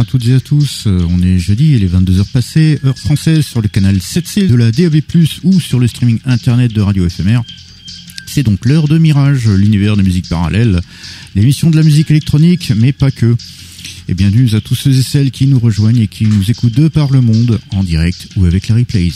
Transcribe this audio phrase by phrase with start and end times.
[0.00, 0.84] À toutes et à tous.
[0.86, 4.54] Euh, On est jeudi, il est 22h passées, heure française sur le canal 7C de
[4.54, 5.02] la DAB+,
[5.44, 7.40] ou sur le streaming internet de Radio FMR.
[8.26, 10.80] C'est donc l'heure de Mirage, l'univers de musique parallèle,
[11.34, 13.36] l'émission de la musique électronique, mais pas que.
[14.08, 16.88] Et bienvenue à tous ceux et celles qui nous rejoignent et qui nous écoutent de
[16.88, 19.12] par le monde, en direct ou avec les replays.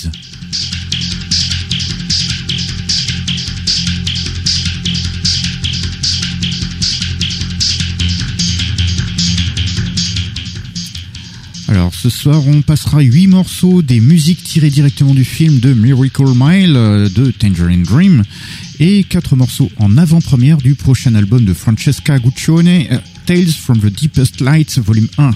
[11.67, 16.25] Alors ce soir on passera huit morceaux des musiques tirées directement du film de Miracle
[16.35, 18.23] Mile euh, de Tangerine Dream
[18.81, 23.87] et quatre morceaux en avant-première du prochain album de Francesca Guccione, euh, Tales from the
[23.87, 25.31] Deepest Lights volume 1.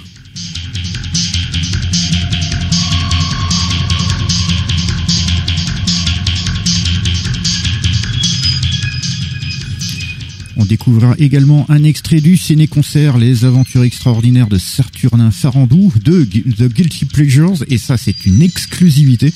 [10.61, 16.65] On découvrira également un extrait du ciné-concert Les Aventures extraordinaires de Saturnin Farandou de The
[16.65, 19.33] Guilty Pleasures, et ça c'est une exclusivité.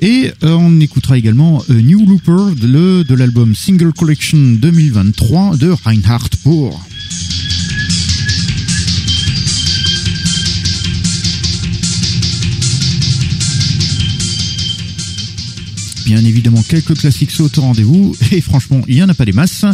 [0.00, 6.30] Et euh, on écoutera également euh, New Looper de l'album Single Collection 2023 de Reinhard
[6.44, 6.80] Bohr.
[16.04, 18.14] Bien évidemment, quelques classiques sautent au rendez-vous.
[18.32, 19.64] Et franchement, il n'y en a pas des masses.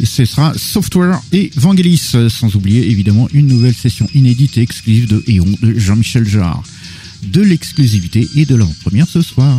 [0.00, 2.12] Et ce sera Software et Vangelis.
[2.28, 6.62] Sans oublier évidemment une nouvelle session inédite et exclusive de Eon de Jean-Michel Jarre.
[7.22, 9.58] De l'exclusivité et de l'avant-première ce soir.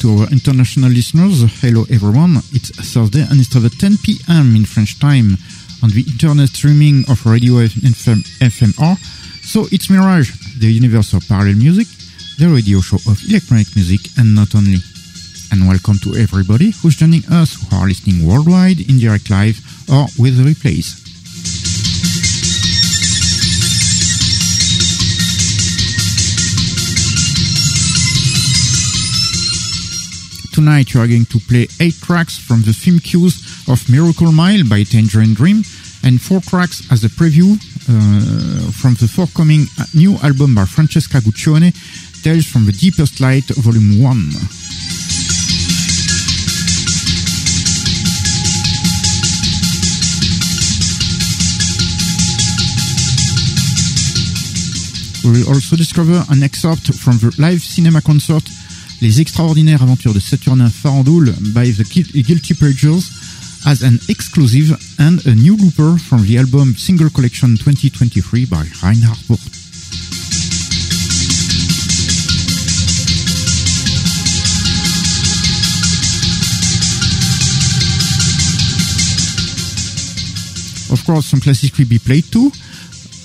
[0.00, 2.36] To our international listeners, hello everyone.
[2.52, 4.54] It's Thursday and it's over 10 p.m.
[4.54, 5.38] in French time
[5.82, 8.98] on the internet streaming of Radio FM, FMR.
[9.42, 11.86] So it's Mirage, the universe of parallel music,
[12.38, 14.78] the radio show of electronic music and not only.
[15.50, 19.58] And welcome to everybody who's joining us who are listening worldwide in direct live
[19.88, 21.05] or with replays.
[30.56, 34.64] Tonight you are going to play eight tracks from the film cues of Miracle Mile
[34.66, 35.62] by Tangerine Dream
[36.02, 37.60] and four tracks as a preview
[37.92, 41.76] uh, from the forthcoming uh, new album by Francesca Guccione,
[42.22, 44.16] Tales from the Deepest Light Volume 1.
[55.22, 58.48] We will also discover an excerpt from the live cinema concert
[59.02, 63.10] Les Extraordinaires Aventures de Saturnin Farandoul by the Guil- Guilty Pleasures
[63.66, 69.18] as an exclusive and a new looper from the album Single Collection 2023 by Reinhard
[69.28, 69.40] Bort.
[80.88, 82.50] Of course, some classics will be played too.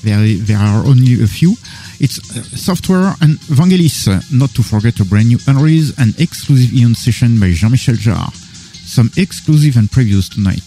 [0.04, 1.56] There, there are only a few.
[2.04, 6.96] It's uh, Software and Vangelis, not to forget a brand new unreleased and exclusive Eon
[6.96, 8.34] session by Jean-Michel Jarre.
[8.34, 10.66] Some exclusive and previews tonight.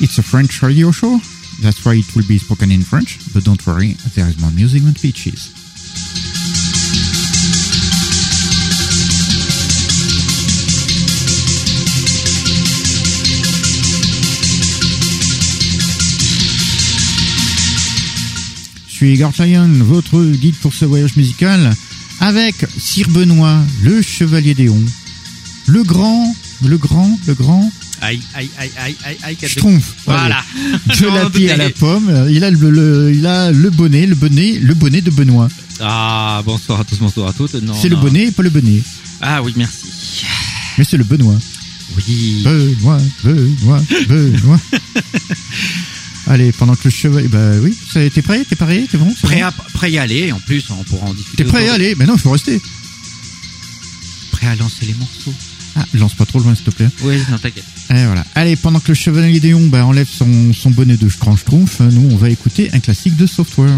[0.00, 1.18] It's a French radio show,
[1.60, 4.84] that's why it will be spoken in French, but don't worry, there is more music
[4.84, 5.52] than speeches.
[18.96, 21.72] Suis Igor Chayan, votre guide pour ce voyage musical,
[22.20, 24.80] avec Sir Benoît, le chevalier d'Éon,
[25.66, 26.34] le grand,
[26.64, 27.70] le grand, le grand
[28.02, 29.94] Aïe, aïe, aïe, aïe, aïe, aïe, quatre- Schtroumpf.
[30.04, 30.42] Voilà.
[30.88, 32.26] De Je la pie à la pomme.
[32.30, 35.48] Il a le, le- il a le bonnet, le bonnet, le bonnet de Benoît.
[35.80, 37.54] Ah, bonsoir à tous, bonsoir à toutes.
[37.54, 38.82] Non, C'est le bonnet et pas le bonnet.
[39.22, 40.24] Ah oui, merci.
[40.76, 41.38] Mais c'est le Benoît.
[41.96, 42.42] Oui.
[42.44, 44.60] Benoît, Benoît, Benoît.
[46.28, 49.46] Allez, pendant que le cheval, bah oui, t'es prêt, t'es paré, t'es bon, Prêt bon
[49.46, 51.44] à, prêt à y aller, en plus, on pourra en discuter.
[51.44, 52.60] T'es prêt à aller Mais non, il faut rester.
[54.32, 55.34] Prêt à lancer les morceaux.
[55.76, 56.88] Ah, lance pas trop loin, s'il te plaît.
[57.02, 57.64] Oui, non, t'inquiète.
[57.90, 58.24] Et voilà.
[58.34, 62.16] Allez, pendant que le chevalier Déon bah, enlève son, son bonnet de Schtroumpf, nous, on
[62.16, 63.70] va écouter un classique de software.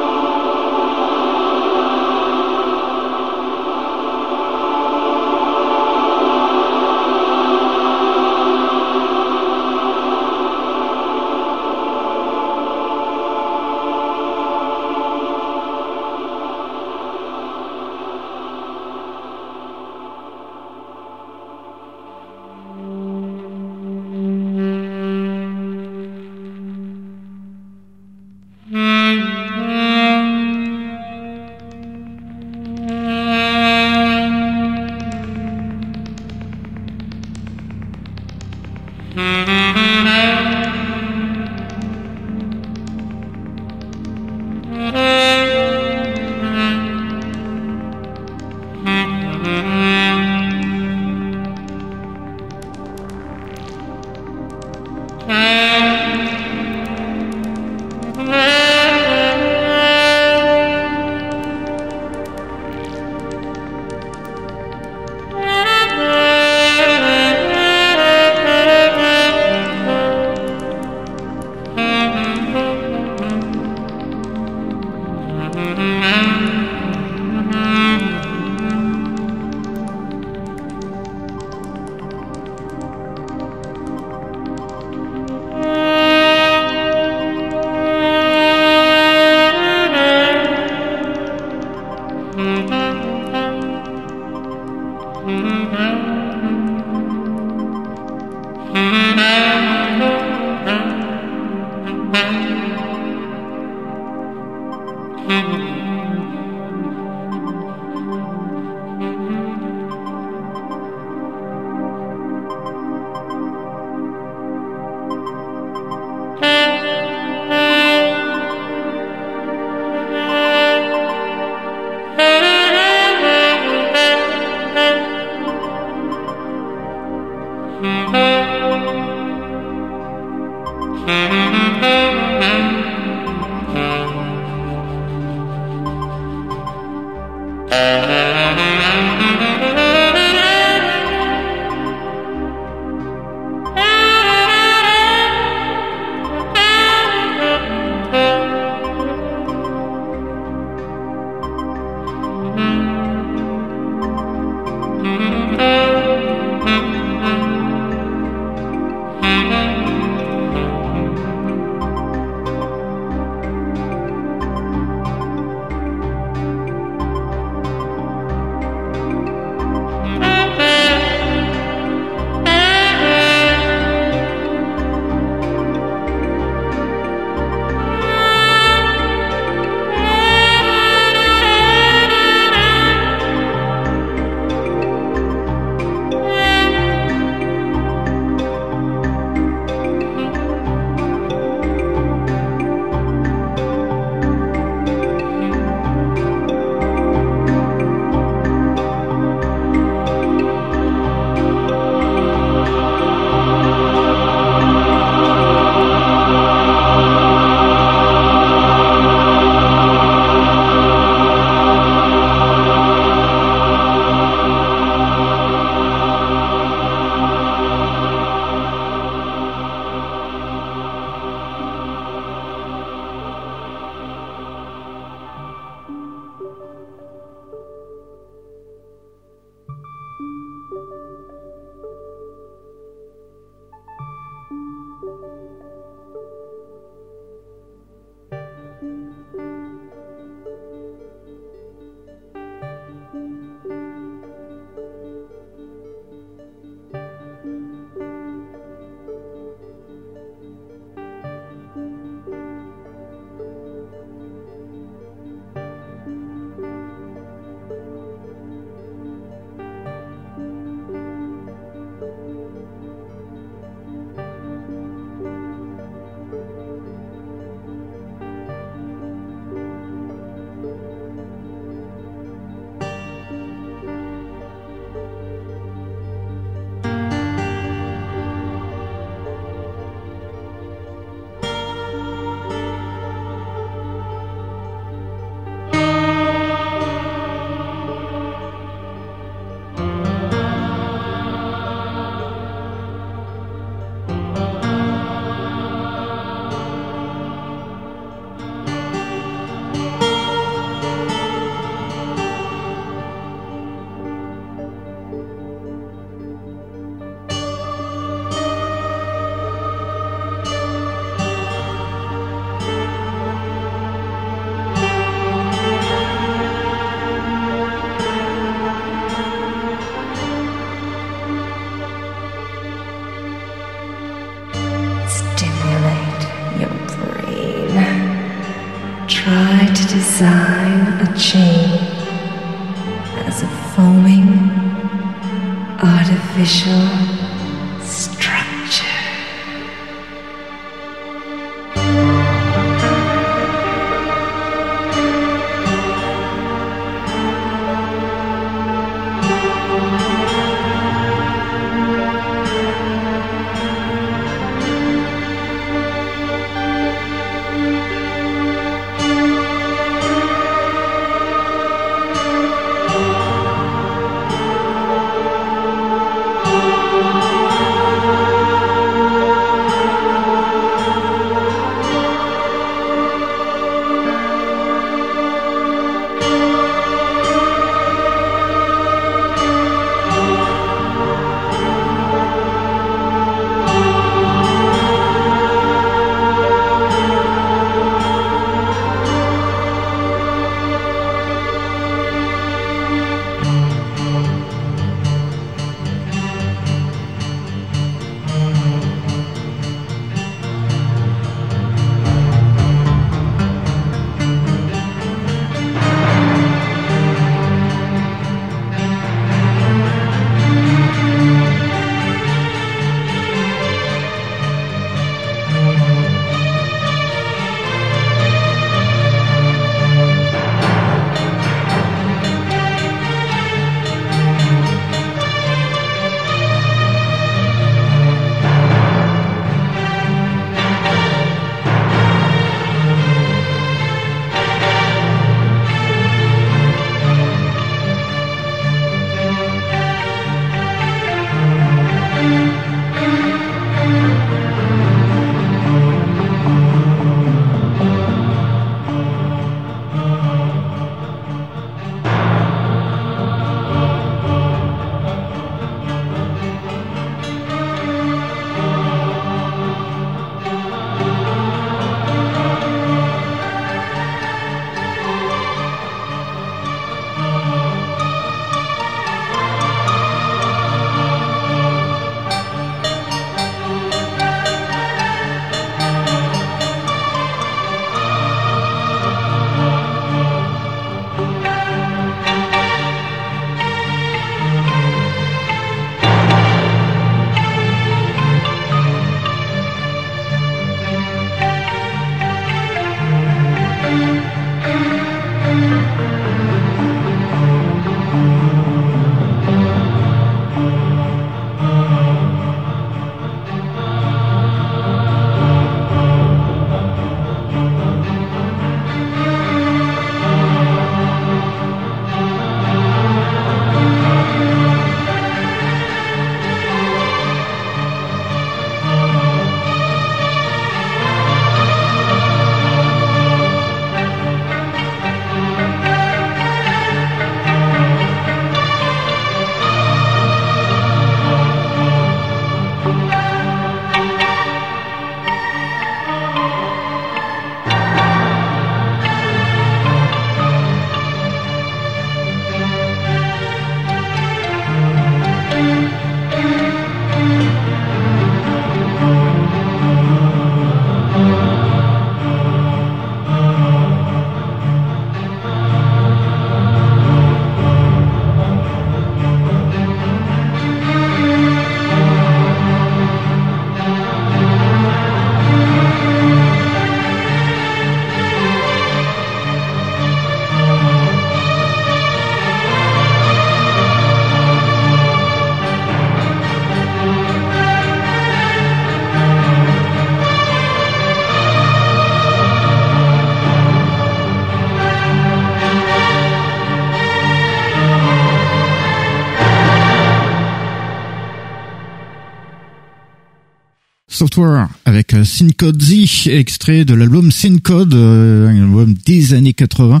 [594.22, 600.00] Software avec euh, Syncode Z, extrait de l'album Syncode, euh, un album des années 80.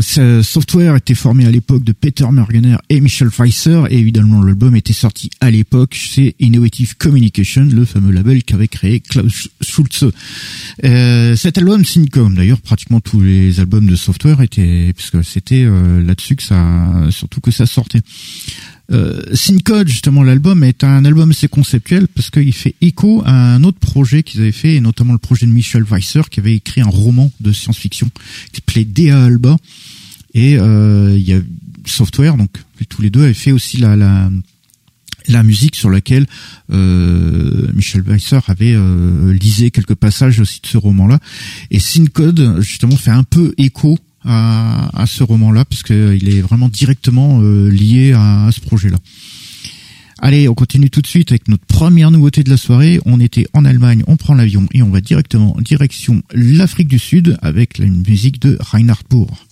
[0.00, 4.74] Ce software était formé à l'époque de Peter Mergener et Michel Pfeiffer et évidemment l'album
[4.74, 10.10] était sorti à l'époque chez Innovative Communication, le fameux label qu'avait créé Klaus Schulze.
[10.82, 16.34] Euh, cet album Syncode, d'ailleurs pratiquement tous les albums de Software étaient, puisque c'était là-dessus
[16.34, 18.00] que ça, surtout que ça sortait.
[18.92, 19.22] Euh,
[19.86, 24.22] justement, l'album est un album assez conceptuel parce qu'il fait écho à un autre projet
[24.22, 27.30] qu'ils avaient fait, et notamment le projet de Michel Weisser qui avait écrit un roman
[27.40, 28.10] de science-fiction
[28.52, 29.56] qui s'appelait Dea Alba.
[30.34, 31.40] Et euh, il y a
[31.86, 32.50] Software, donc
[32.88, 34.30] tous les deux avaient fait aussi la, la,
[35.28, 36.26] la musique sur laquelle
[36.72, 41.20] euh, Michel Weisser avait euh, lisé quelques passages aussi de ce roman-là.
[41.70, 47.40] Et Syncode, justement, fait un peu écho à, à ce roman-là, puisqu'il est vraiment directement
[47.42, 48.98] euh, lié à, à ce projet-là.
[50.20, 53.00] Allez, on continue tout de suite avec notre première nouveauté de la soirée.
[53.04, 56.98] On était en Allemagne, on prend l'avion et on va directement en direction l'Afrique du
[56.98, 59.46] Sud avec la musique de Reinhard Bourg.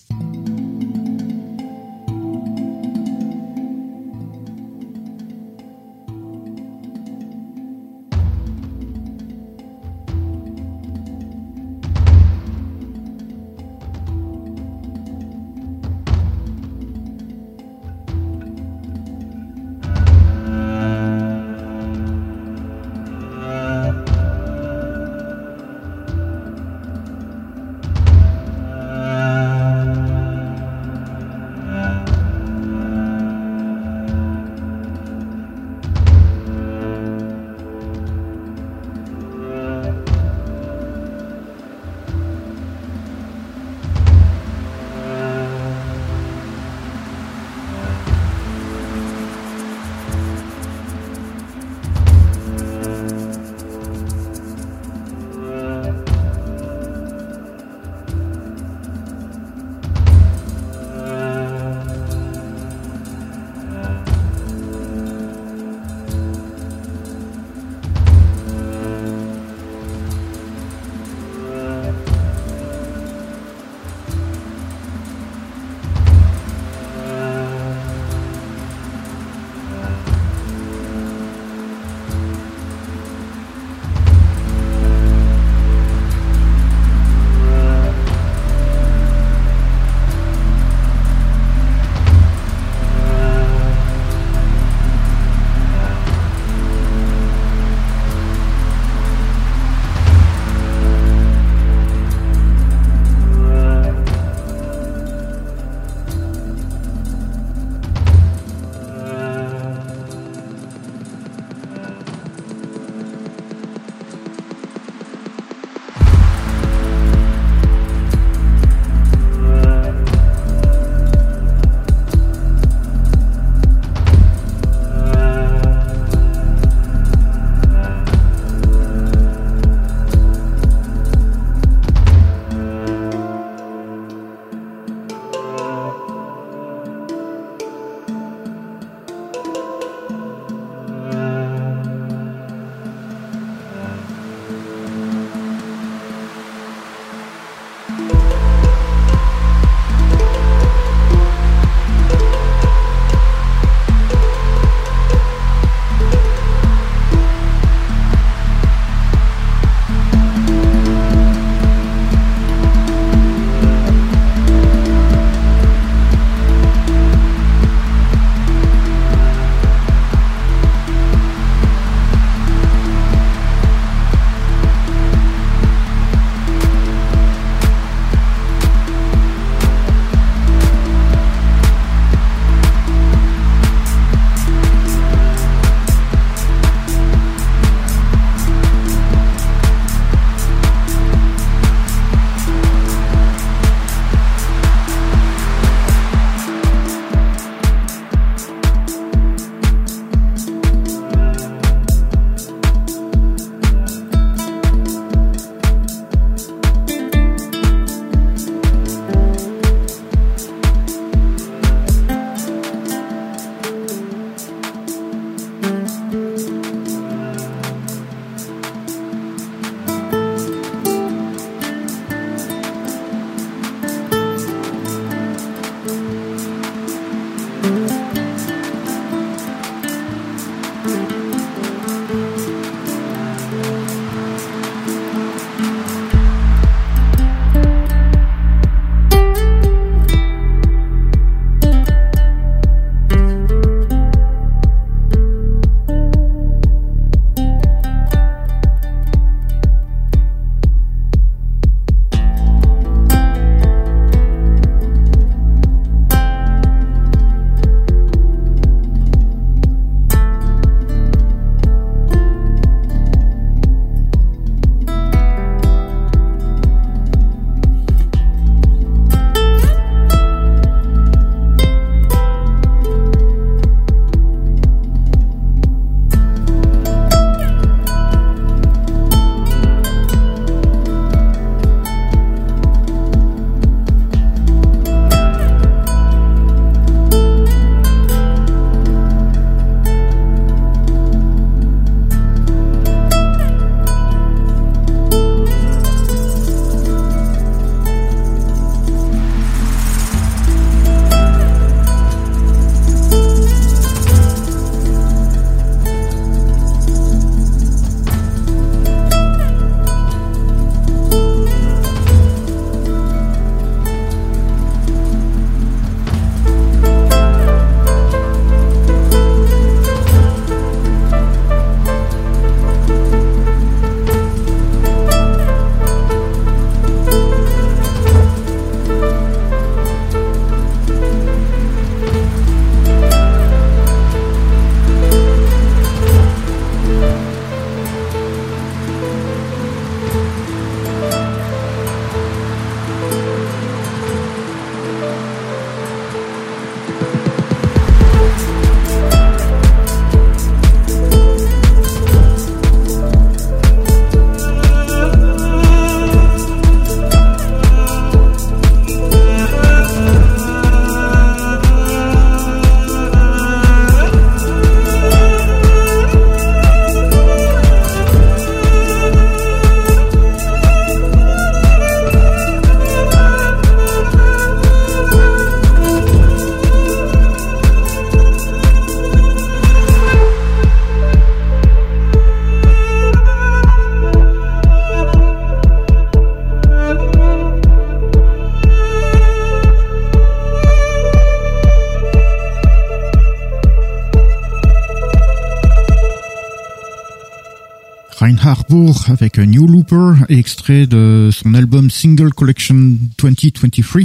[399.05, 404.01] Avec un New Looper, extrait de son album Single Collection 2023.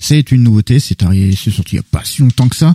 [0.00, 2.74] C'est une nouveauté, c'est sorti il n'y a pas si longtemps que ça.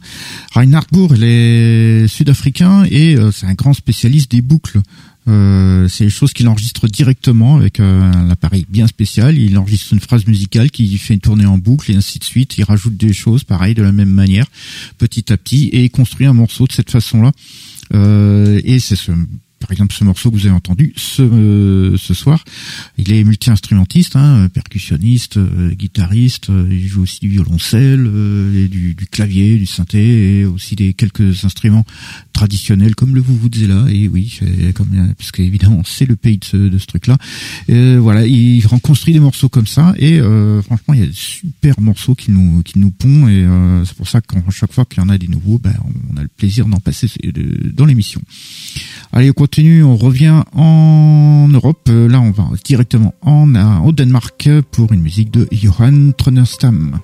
[0.54, 4.80] Reinhard Bohr, il est sud-africain et euh, c'est un grand spécialiste des boucles.
[5.28, 9.40] Euh, c'est des choses qu'il enregistre directement avec euh, un appareil bien spécial.
[9.40, 12.60] Il enregistre une phrase musicale qui fait tourner en boucle et ainsi de suite.
[12.60, 14.46] Il rajoute des choses, pareil, de la même manière,
[15.00, 17.32] petit à petit, et construit un morceau de cette façon-là.
[17.94, 19.14] Et c'est ce
[19.60, 22.44] par exemple ce morceau que vous avez entendu ce, euh, ce soir,
[22.98, 28.10] il est multi-instrumentiste, hein, percussionniste, euh, guitariste, euh, il joue aussi du violoncelle,
[28.56, 31.86] et du, du, clavier, du synthé, et aussi des quelques instruments
[32.34, 33.24] traditionnels comme le
[33.68, 34.40] là et oui,
[34.76, 37.18] comme, parce qu'évidemment c'est le pays de ce, de ce truc-là.
[38.00, 40.20] voilà, il construit des morceaux comme ça, et
[40.64, 43.46] franchement il y a de super morceaux qui nous qui nous pondent, et
[43.86, 45.76] c'est pour ça qu'à chaque fois qu'il y en a des nouveaux, ben,
[46.12, 47.08] on a le plaisir d'en passer
[47.74, 48.22] dans l'émission.
[49.12, 49.32] Allez,
[49.84, 51.88] on revient en Europe.
[51.90, 57.00] Euh, là, on va directement en, au Danemark pour une musique de Johan Tronerstam.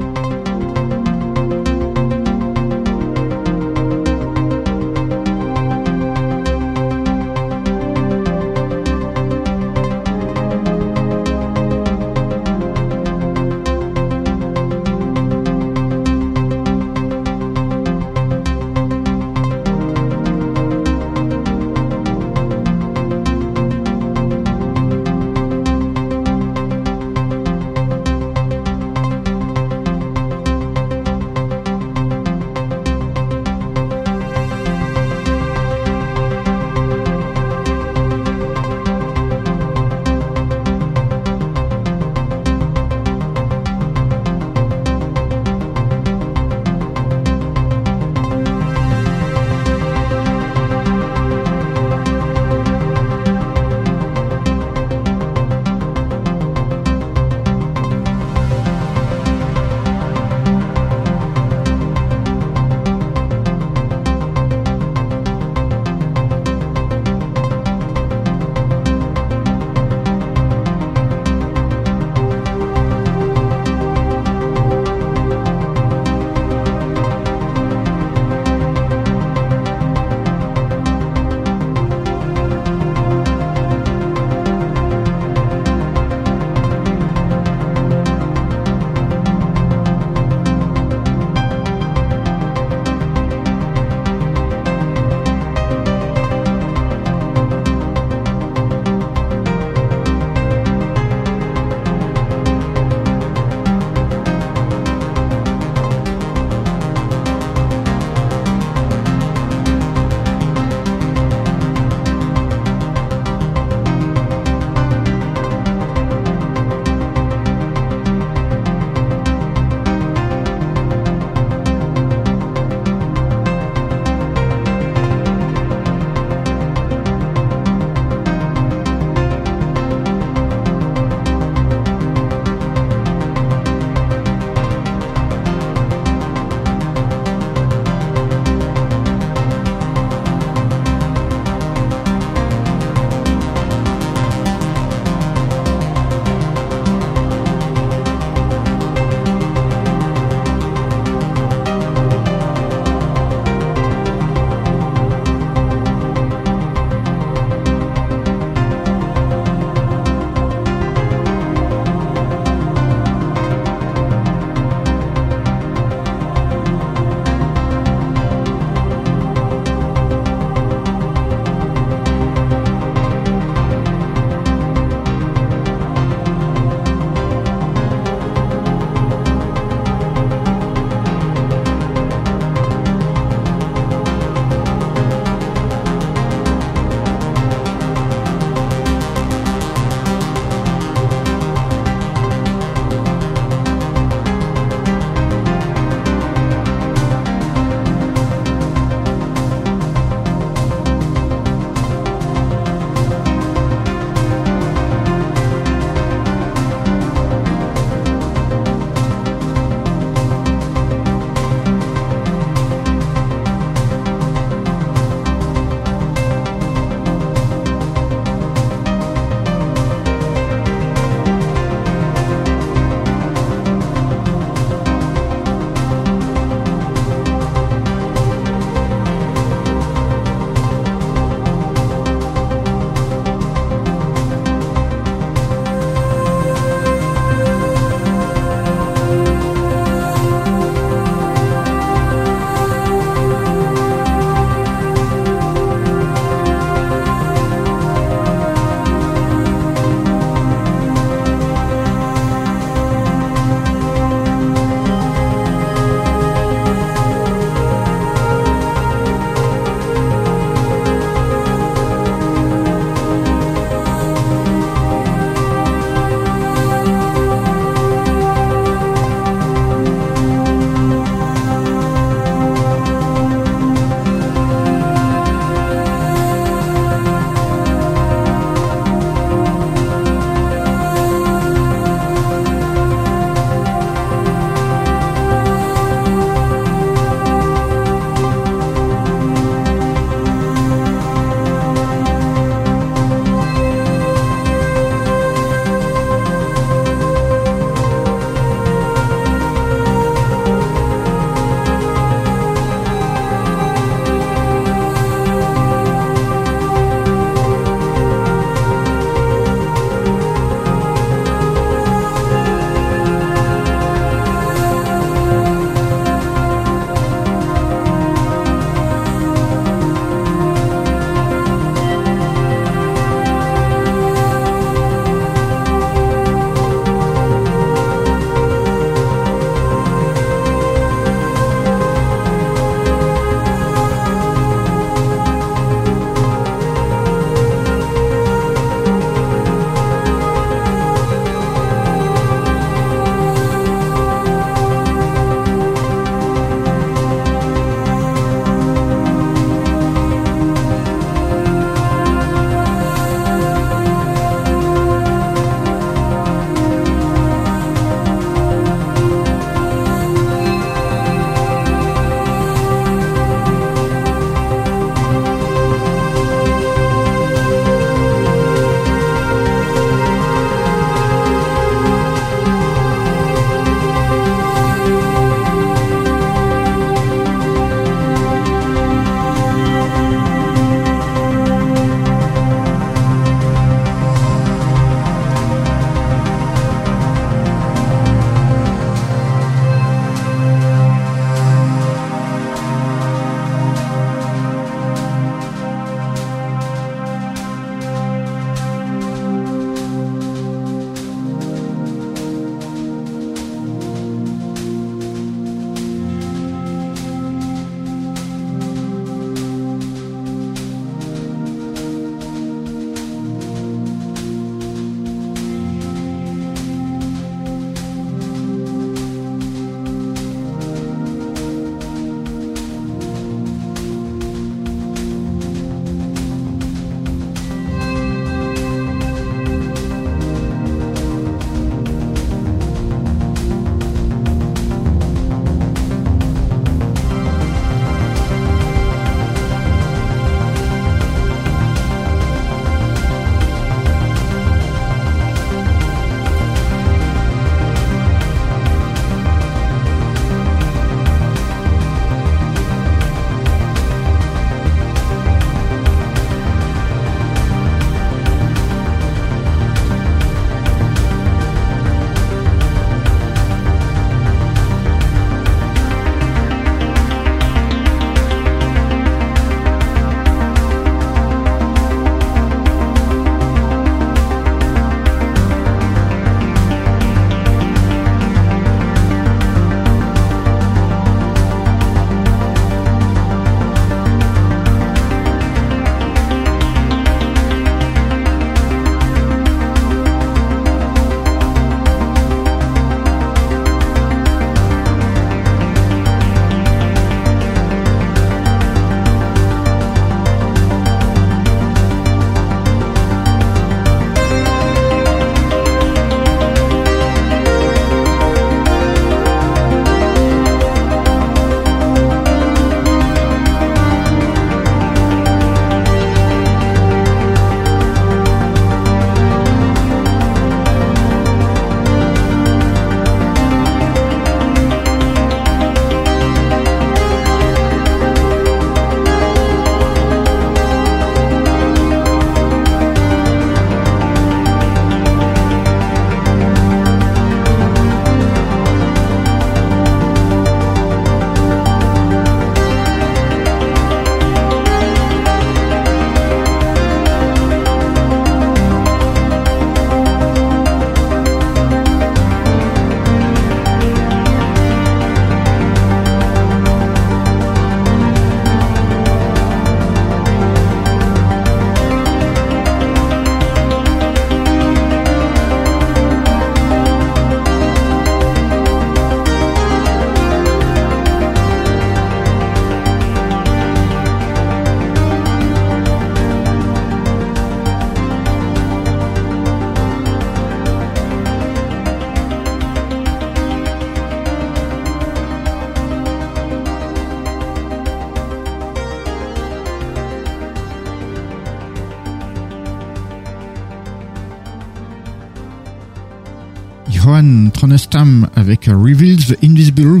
[598.36, 600.00] Avec Reveals the Invisible,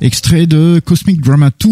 [0.00, 1.68] extrait de Cosmic Drama 2,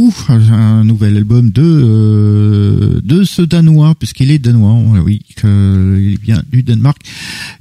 [0.53, 6.99] un nouvel album de euh, ce danois, puisqu'il est danois, oui, il vient du Danemark.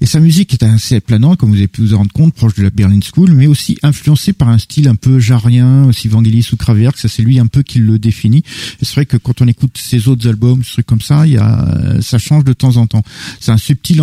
[0.01, 2.55] Et sa musique est assez planante, comme vous avez pu vous en rendre compte, proche
[2.55, 6.49] de la Berlin School, mais aussi influencé par un style un peu jarien, aussi Vangelis
[6.51, 8.43] ou Kraftwerk, ça c'est lui un peu qui le définit.
[8.81, 11.37] C'est vrai que quand on écoute ses autres albums, ce truc comme ça, il y
[11.37, 13.03] a, ça change de temps en temps.
[13.39, 14.01] C'est un subtil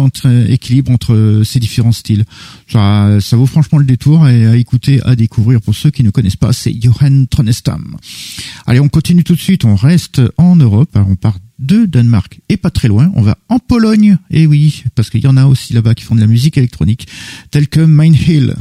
[0.49, 2.25] équilibre entre ces différents styles.
[2.69, 6.11] Ça, ça vaut franchement le détour et à écouter, à découvrir pour ceux qui ne
[6.11, 7.97] connaissent pas, c'est Johan Tronestam.
[8.67, 12.57] Allez, on continue tout de suite, on reste en Europe, on part de Danemark et
[12.57, 15.73] pas très loin, on va en Pologne, et oui, parce qu'il y en a aussi
[15.73, 17.07] là-bas qui font de la musique électronique,
[17.51, 18.57] telle que Mine Hill.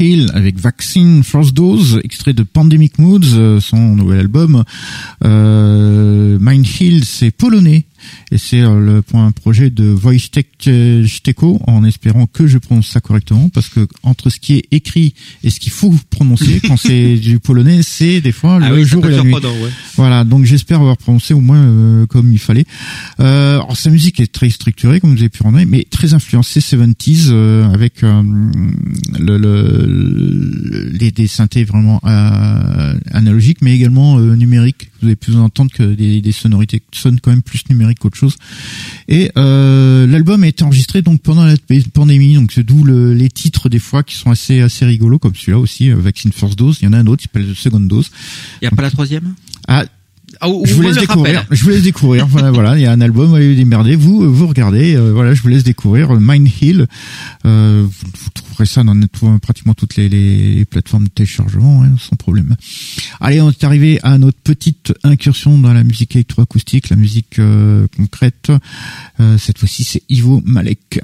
[0.00, 4.64] Hill avec Vaccine First Dose, extrait de Pandemic Moods, euh, son nouvel album.
[5.24, 6.38] Euh,
[6.80, 7.84] Hill, c'est polonais.
[8.30, 10.68] Et c'est euh, le pour un projet de Wojtek
[11.66, 15.50] en espérant que je prononce ça correctement parce que entre ce qui est écrit et
[15.50, 19.04] ce qu'il faut prononcer quand c'est du polonais, c'est des fois Ah le oui, jour
[19.06, 19.34] et la nuit.
[19.34, 19.70] ouais.
[19.96, 22.64] Voilà, donc j'espère avoir prononcé au moins euh, comme il fallait.
[23.20, 26.60] Euh, alors sa musique est très structurée, comme vous avez pu en mais très influencée
[26.60, 28.22] 70s euh, avec euh,
[29.18, 34.90] le, le- les des synthés vraiment euh, analogiques, mais également euh, numériques.
[35.00, 38.36] Vous avez pu entendre que des, des sonorités sonnent quand même plus numériques qu'autre chose.
[39.06, 41.54] Et euh, l'album a été enregistré donc pendant la
[41.94, 45.34] pandémie, donc c'est d'où le- les titres des fois qui sont assez assez rigolos, comme
[45.36, 46.78] celui-là aussi, euh, Vaccine First Dose.
[46.82, 48.10] Il y en a un autre qui s'appelle Second Dose.
[48.60, 49.34] Il y a pas la troisième?
[49.68, 49.84] Ah,
[50.42, 51.44] Ah, je ou vous laisse découvrir.
[51.50, 52.26] Je vous laisse découvrir.
[52.26, 53.94] voilà, voilà, il y a un album, allez démerder.
[53.96, 54.94] Vous, euh, vous regardez.
[54.96, 56.10] euh, voilà, je vous laisse découvrir.
[56.18, 56.86] Mind Hill.
[57.46, 61.94] Euh, vous, vous trouverez ça dans tout- pratiquement toutes les, les plateformes de téléchargement, hein,
[61.98, 62.56] sans problème.
[63.20, 67.86] Allez, on est arrivé à notre petite incursion dans la musique électroacoustique, la musique euh,
[67.96, 68.50] concrète.
[69.20, 71.00] Euh, cette fois-ci, c'est Ivo Malek.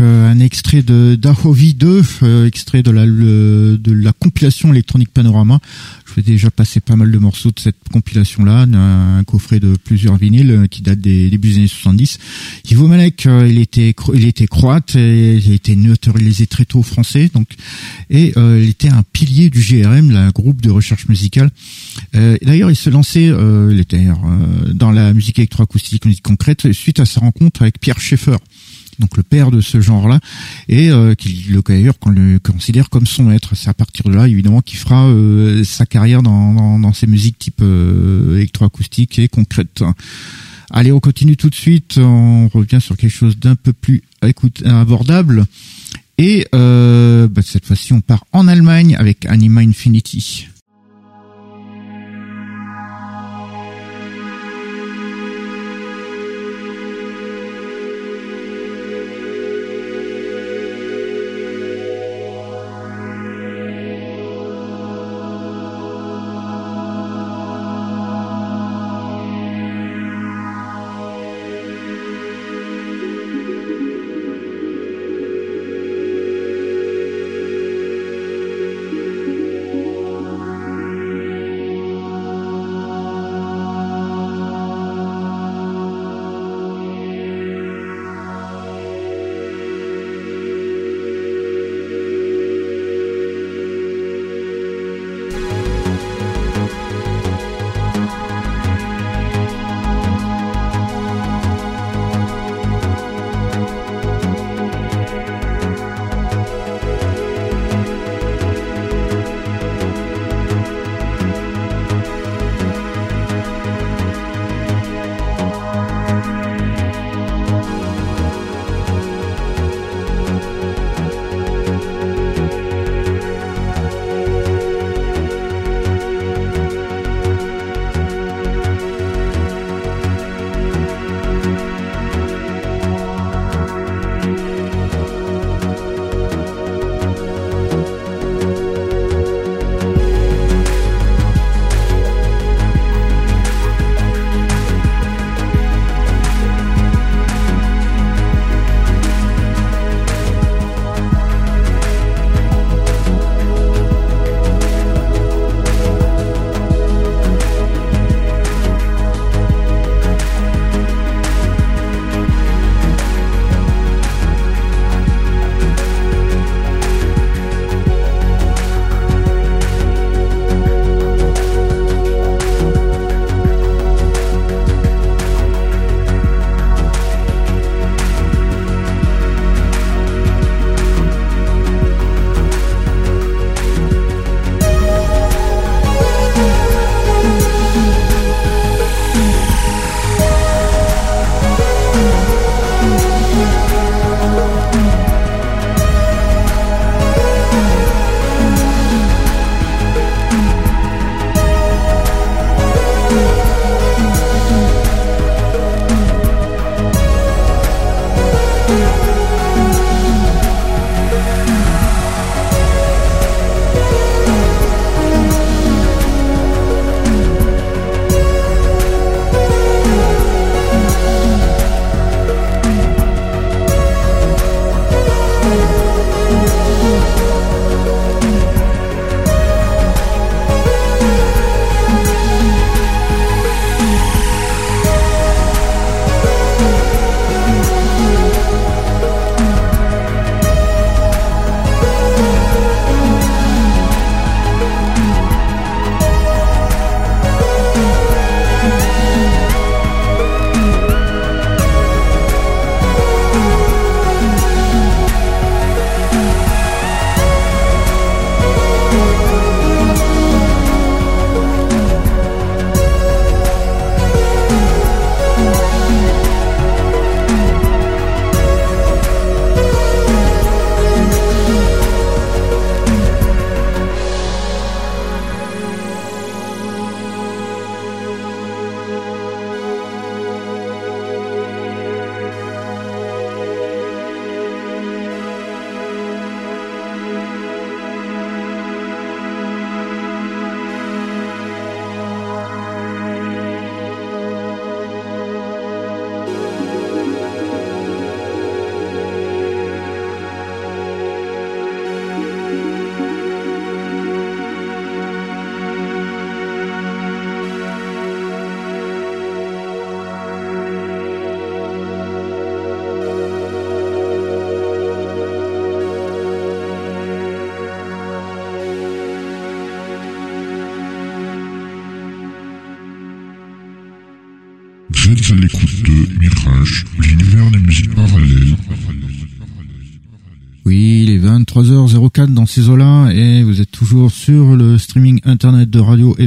[0.00, 5.60] Euh, un extrait de d'Ahovi 2, euh, extrait de la de la compilation électronique Panorama.
[6.06, 10.16] Je vais déjà passer pas mal de morceaux de cette compilation-là, un, coffret de plusieurs
[10.16, 12.18] vinyles qui date des débuts des années 70.
[12.70, 17.48] Ivo Malek, il était il était croate, et il été neutralisé très tôt français, donc
[18.10, 21.50] et il était un pilier du GRM, la groupe de recherche musicale.
[22.12, 23.32] D'ailleurs, il se lançait,
[23.70, 24.06] il était
[24.72, 28.36] dans la musique électroacoustique, musique concrète, suite à sa rencontre avec Pierre Schaeffer
[28.98, 30.20] donc le père de ce genre-là,
[30.68, 31.14] et euh,
[31.48, 33.54] le d'ailleurs qu'on le considère comme son maître.
[33.54, 37.06] C'est à partir de là, évidemment, qu'il fera euh, sa carrière dans, dans, dans, ces
[37.06, 39.82] musiques type euh, électroacoustique et concrète.
[40.70, 41.98] Allez, on continue tout de suite.
[41.98, 45.44] On revient sur quelque chose d'un peu plus écoute, abordable.
[46.18, 50.48] Et bah, cette fois-ci, on part en Allemagne avec Anima Infinity.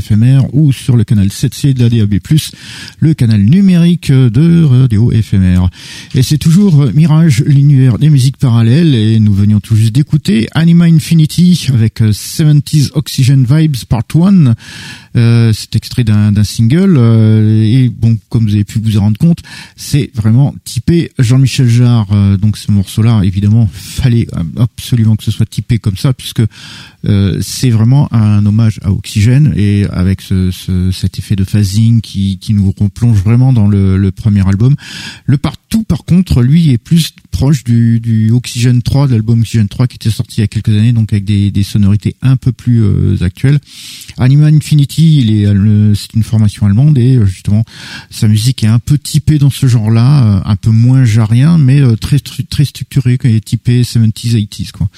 [0.10, 2.20] De Radio éphémère ou sur le canal 7C de la DAB+,
[3.00, 5.70] le canal numérique de Radio éphémère.
[6.16, 10.86] Et c'est toujours Mirage, l'univers des musiques parallèles et nous venions tout juste d'écouter Anima
[10.86, 14.54] Infinity avec 70s Oxygen Vibes Part 1.
[15.16, 19.18] Euh, c'est extrait d'un single euh, et bon, comme vous avez pu vous en rendre
[19.18, 19.40] compte,
[19.76, 22.08] c'est vraiment typé Jean-Michel Jarre.
[22.12, 24.28] Euh, donc ce morceau-là, évidemment, fallait
[24.58, 26.44] absolument que ce soit typé comme ça, puisque
[27.06, 32.02] euh, c'est vraiment un hommage à Oxygène et avec ce, ce, cet effet de phasing
[32.02, 34.76] qui, qui nous replonge vraiment dans le, le, premier album.
[35.26, 39.68] Le partout, par contre, lui est plus proche du, du Oxygène 3, de l'album Oxygène
[39.68, 42.36] 3 qui était sorti il y a quelques années, donc avec des, des sonorités un
[42.36, 43.60] peu plus euh, actuelles.
[44.18, 47.64] Anima Infinity, il est euh, c'est une formation allemande et justement
[48.10, 52.20] sa musique est un peu typée dans ce genre-là, un peu moins jarien, mais très
[52.20, 54.90] très structuré, est typé 70s 80s quoi.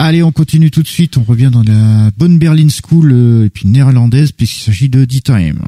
[0.00, 1.16] Allez, on continue tout de suite.
[1.16, 5.58] On revient dans la bonne Berlin School euh, et puis néerlandaise puisqu'il s'agit de D-Time.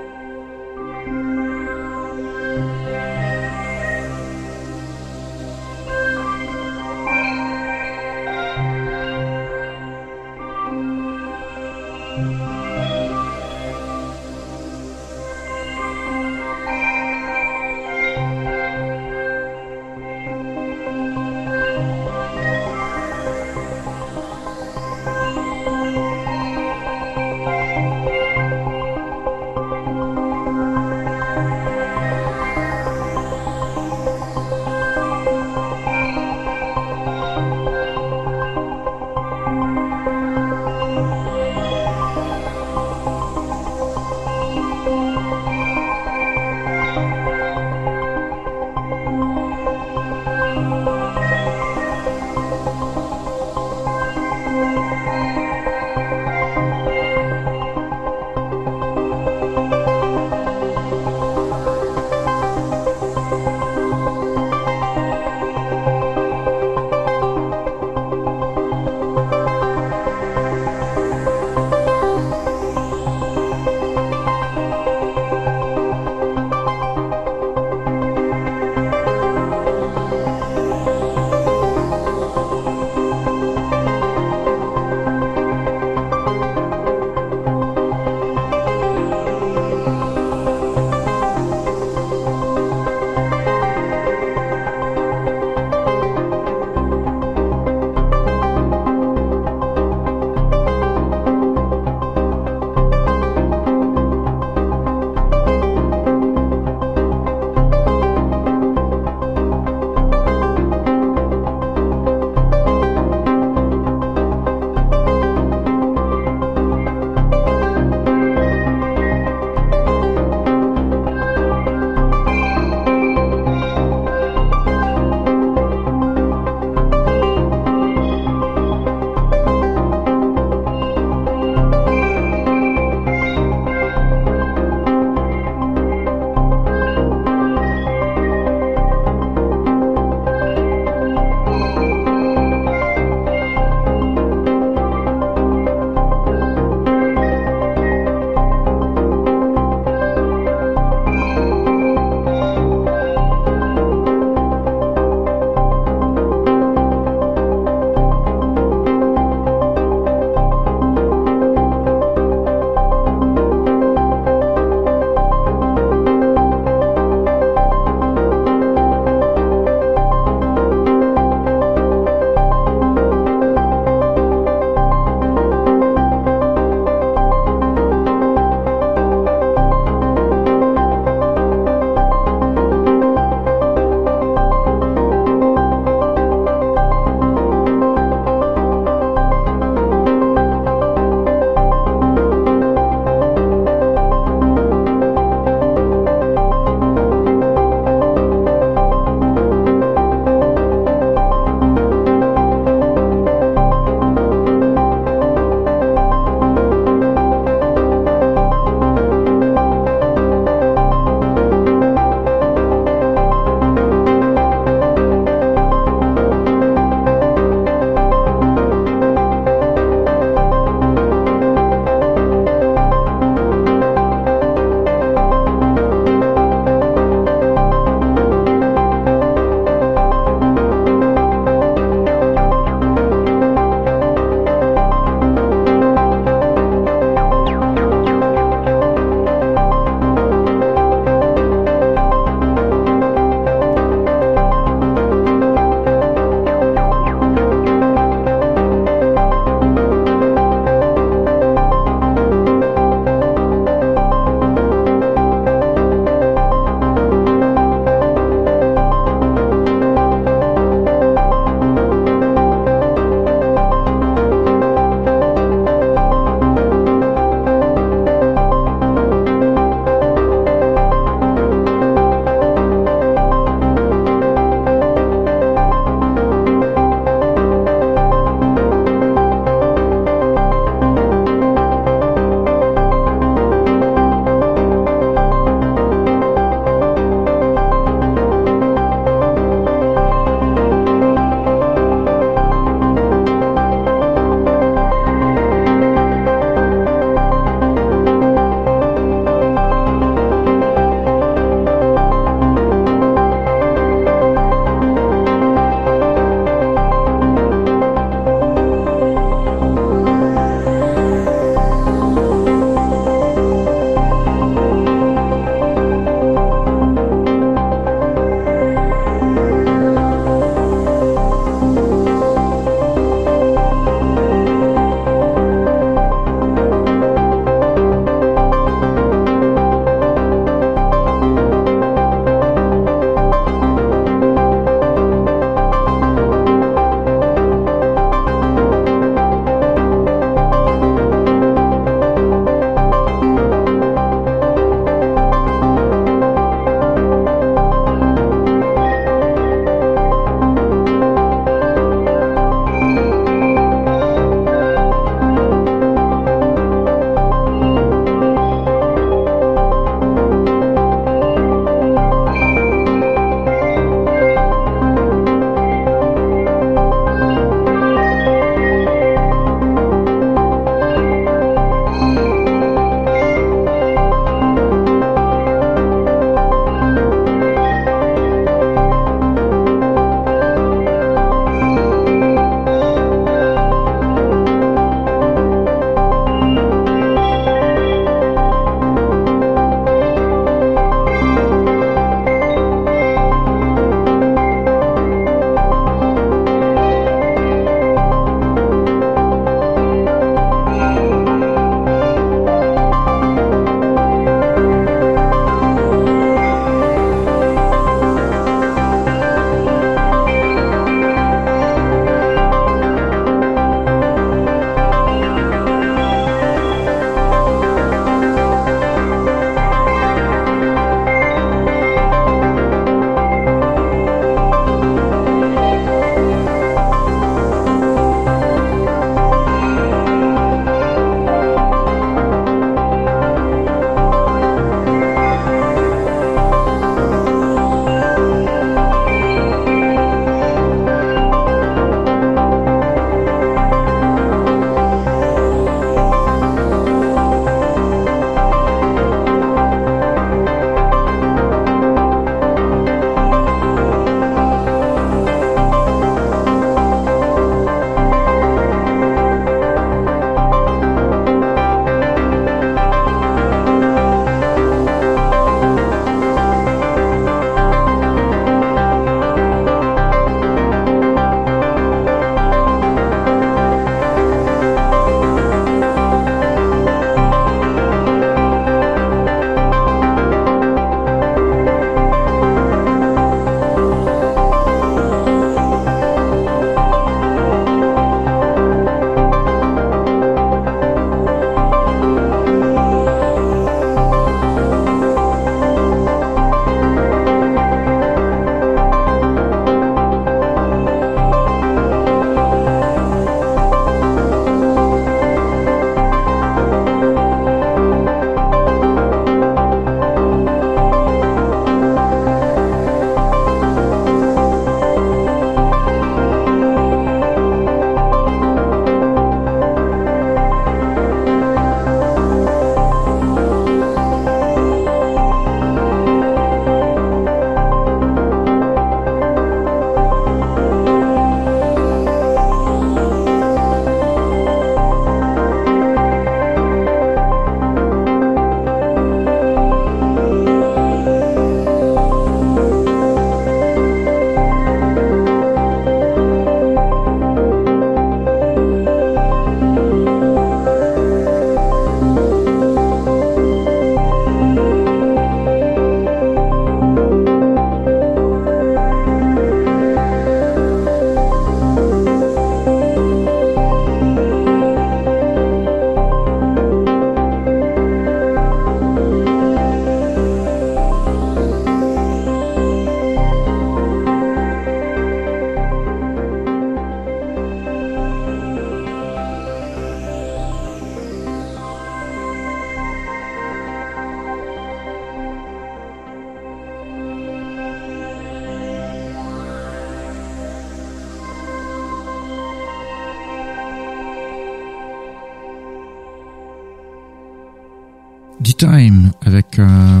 [598.64, 600.00] D-Time avec euh,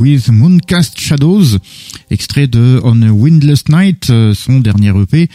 [0.00, 1.58] With Mooncast Shadows,
[2.10, 5.28] extrait de On a Windless Night, euh, son dernier EP.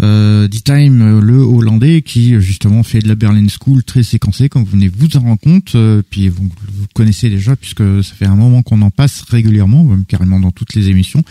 [0.00, 4.62] Euh, D-Time, euh, le Hollandais, qui justement fait de la Berlin School très séquencée, comme
[4.62, 5.74] vous venez vous en rendre compte.
[5.74, 9.82] Euh, puis vous, vous connaissez déjà, puisque ça fait un moment qu'on en passe régulièrement,
[9.82, 11.24] même carrément dans toutes les émissions,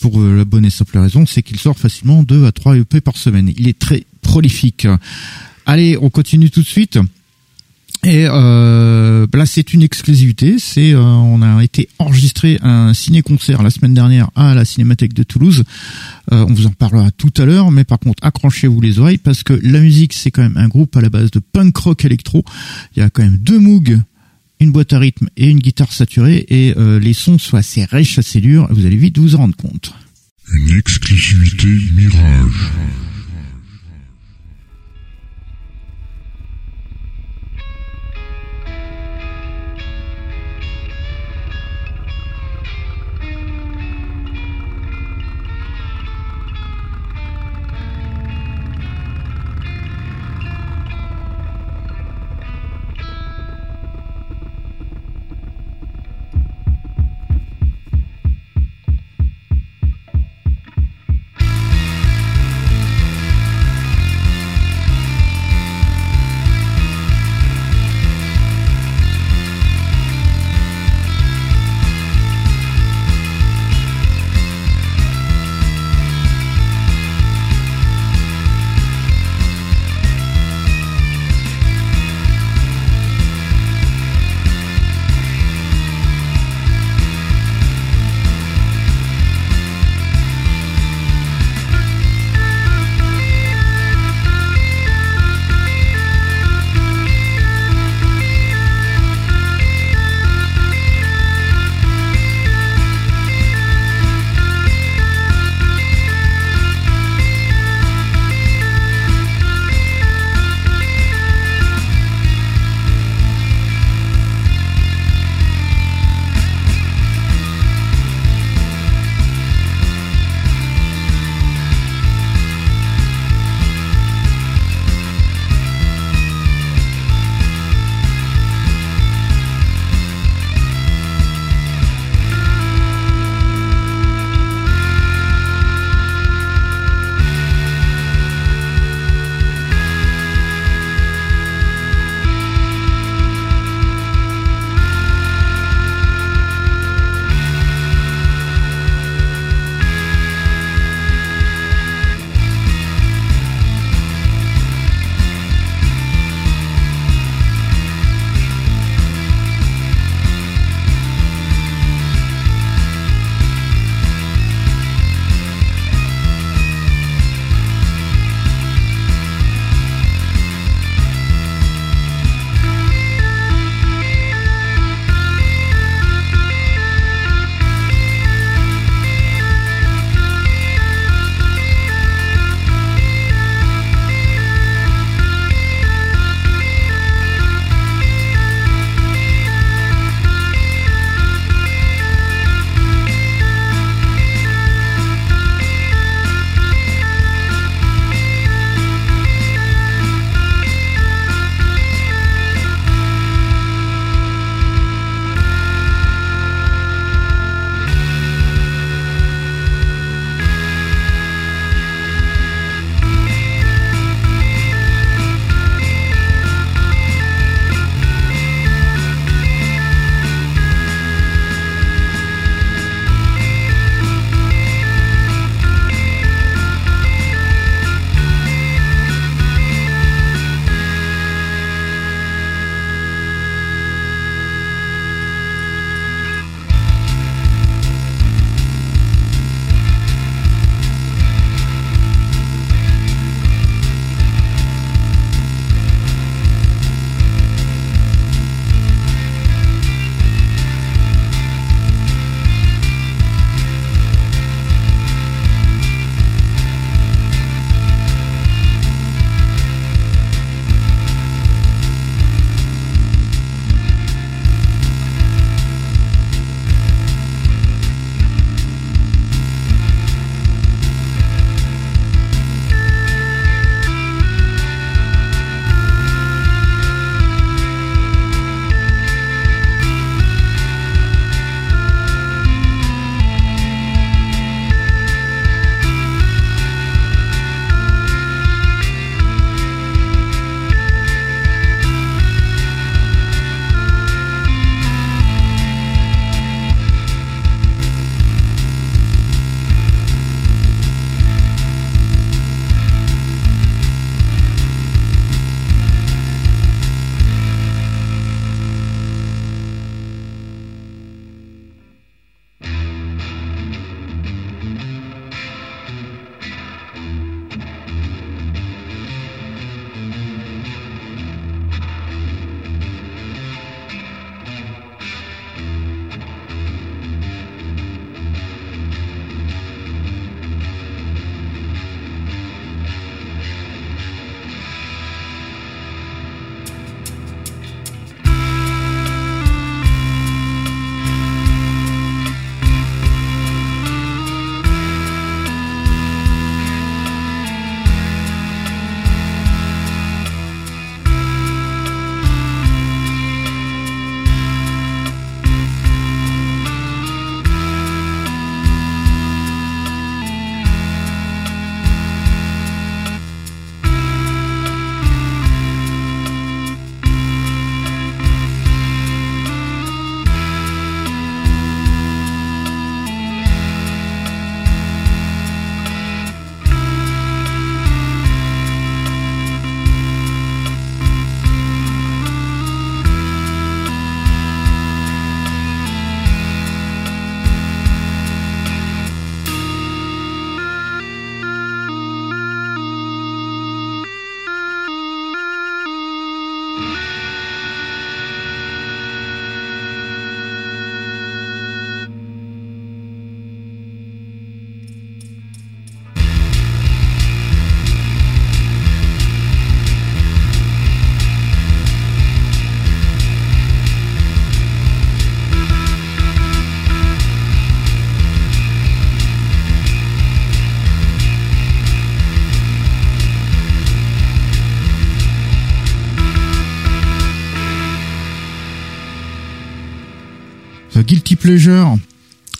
[0.00, 3.02] pour euh, la bonne et simple raison, c'est qu'il sort facilement 2 à 3 EP
[3.02, 3.52] par semaine.
[3.54, 4.86] Il est très prolifique.
[5.66, 6.98] Allez, on continue tout de suite.
[8.02, 10.58] Et euh, là, c'est une exclusivité.
[10.58, 15.22] C'est, euh, on a été enregistré un ciné-concert la semaine dernière à la Cinémathèque de
[15.22, 15.64] Toulouse.
[16.32, 19.42] Euh, on vous en parlera tout à l'heure, mais par contre, accrochez-vous les oreilles parce
[19.42, 22.42] que la musique, c'est quand même un groupe à la base de punk rock électro.
[22.96, 24.00] Il y a quand même deux Moog,
[24.60, 28.18] une boîte à rythme et une guitare saturée, et euh, les sons sont assez riches,
[28.18, 28.66] assez durs.
[28.70, 29.92] Vous allez vite vous en rendre compte.
[30.52, 32.70] Une exclusivité Mirage.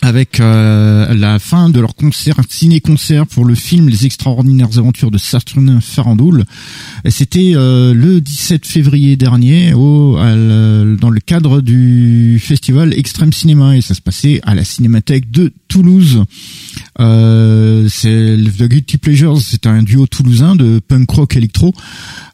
[0.03, 5.19] Avec euh, la fin de leur concert, ciné-concert pour le film Les Extraordinaires Aventures de
[5.19, 6.45] Saturnin Farandole.
[7.07, 13.93] C'était euh, le 17 février dernier dans le cadre du festival Extrême Cinéma et ça
[13.93, 16.23] se passait à la Cinémathèque de Toulouse.
[16.99, 21.73] Euh, c'est The Guilty Pleasures, c'est un duo toulousain de punk rock électro.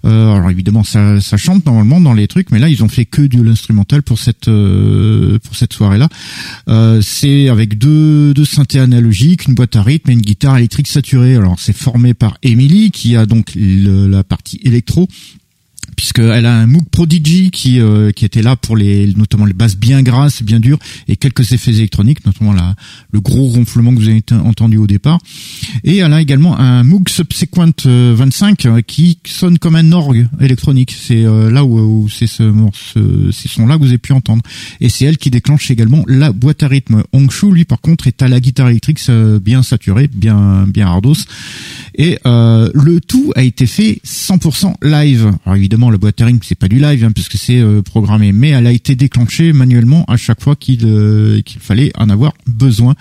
[0.05, 3.05] Euh, alors évidemment ça, ça chante normalement dans les trucs, mais là ils ont fait
[3.05, 6.07] que de l'instrumental pour cette euh, pour cette soirée-là.
[6.69, 10.87] Euh, c'est avec deux deux synthés analogiques, une boîte à rythme et une guitare électrique
[10.87, 11.35] saturée.
[11.35, 15.07] Alors c'est formé par Emily qui a donc la partie électro
[15.97, 19.75] puisqu'elle a un Moog Prodigy qui euh, qui était là pour les notamment les basses
[19.75, 22.75] bien grasses, bien dures et quelques effets électroniques, notamment la,
[23.11, 25.19] le gros ronflement que vous avez entendu au départ.
[25.83, 30.95] Et elle a également un Moog Subsequent 25 euh, qui sonne comme un orgue électronique.
[30.97, 34.13] C'est euh, là où, où c'est ce, ce ces sons là que vous avez pu
[34.13, 34.43] entendre.
[34.79, 37.03] Et c'est elle qui déclenche également la boîte à rythme.
[37.11, 38.99] Hongshu lui par contre est à la guitare électrique
[39.41, 41.25] bien saturée, bien bien hardos.
[41.95, 45.33] Et le tout a été fait 100% live.
[45.43, 48.67] Alors évidemment la boîte c'est pas du live hein, puisque c'est euh, programmé, mais elle
[48.67, 52.95] a été déclenchée manuellement à chaque fois qu'il euh, fallait en avoir besoin.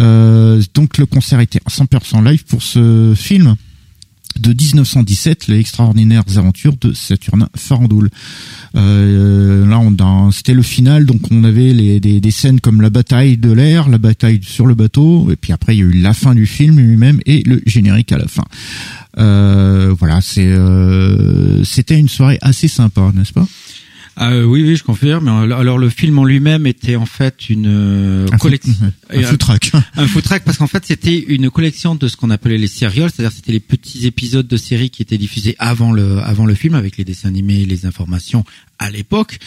[0.00, 3.56] Euh, donc le concert était 100% live pour ce film
[4.38, 8.10] de 1917, les extraordinaires aventures de Saturnin Farandole.
[8.74, 9.80] là,
[10.30, 14.40] c'était le final, donc on avait des, scènes comme la bataille de l'air, la bataille
[14.42, 17.20] sur le bateau, et puis après il y a eu la fin du film lui-même
[17.24, 18.44] et le générique à la fin.
[19.18, 23.46] Euh, voilà, c'est euh, c'était une soirée assez sympa, n'est-ce pas?
[24.18, 25.28] Euh, oui, oui, je confirme.
[25.28, 28.72] Alors le film en lui-même était en fait une euh, collection,
[29.10, 32.30] un food track, un food track parce qu'en fait c'était une collection de ce qu'on
[32.30, 36.18] appelait les serials, c'est-à-dire c'était les petits épisodes de séries qui étaient diffusés avant le
[36.20, 38.44] avant le film avec les dessins animés, et les informations
[38.78, 39.38] à l'époque.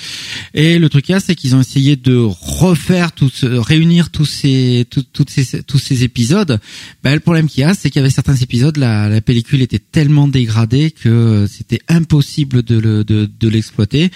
[0.53, 5.29] Et le truc là, c'est qu'ils ont essayé de refaire tout, réunir tous ces toutes
[5.29, 6.59] ces tous ces épisodes.
[7.03, 9.63] Ben, le problème qu'il y a, c'est qu'il y avait certains épisodes, la, la pellicule
[9.63, 13.03] était tellement dégradée que c'était impossible de, de,
[13.39, 14.11] de l'exploiter.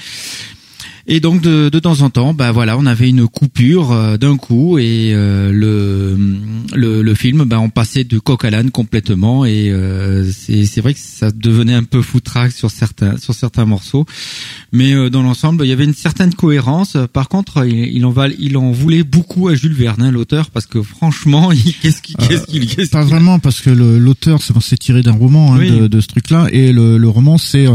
[1.05, 4.37] Et donc de, de temps en temps, bah voilà, on avait une coupure euh, d'un
[4.37, 6.17] coup et euh, le,
[6.73, 10.93] le, le film, bah on passait de coq à l'âne complètement et euh, c'est vrai
[10.93, 14.05] que ça devenait un peu foutraque sur certains sur certains morceaux,
[14.71, 16.97] mais dans l'ensemble, il y avait une certaine cohérence.
[17.11, 20.67] Par contre, il, en va, il en voulait beaucoup à Jules Verne, hein, l'auteur, parce
[20.67, 21.49] que franchement,
[21.81, 25.59] qu'est-ce qu'il qu'est-ce qu'il qu pas vraiment parce que l'auteur c'est tiré d'un roman hein,
[25.59, 26.47] de, de, ce truc-là.
[26.51, 27.67] Et le, le roman c'est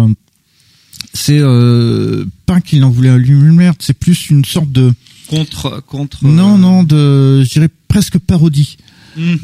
[1.18, 4.92] c'est euh, pas qu'il en voulait lui-même, c'est plus une sorte de
[5.28, 6.24] contre contre.
[6.24, 8.78] Non euh, non de, je dirais presque parodie.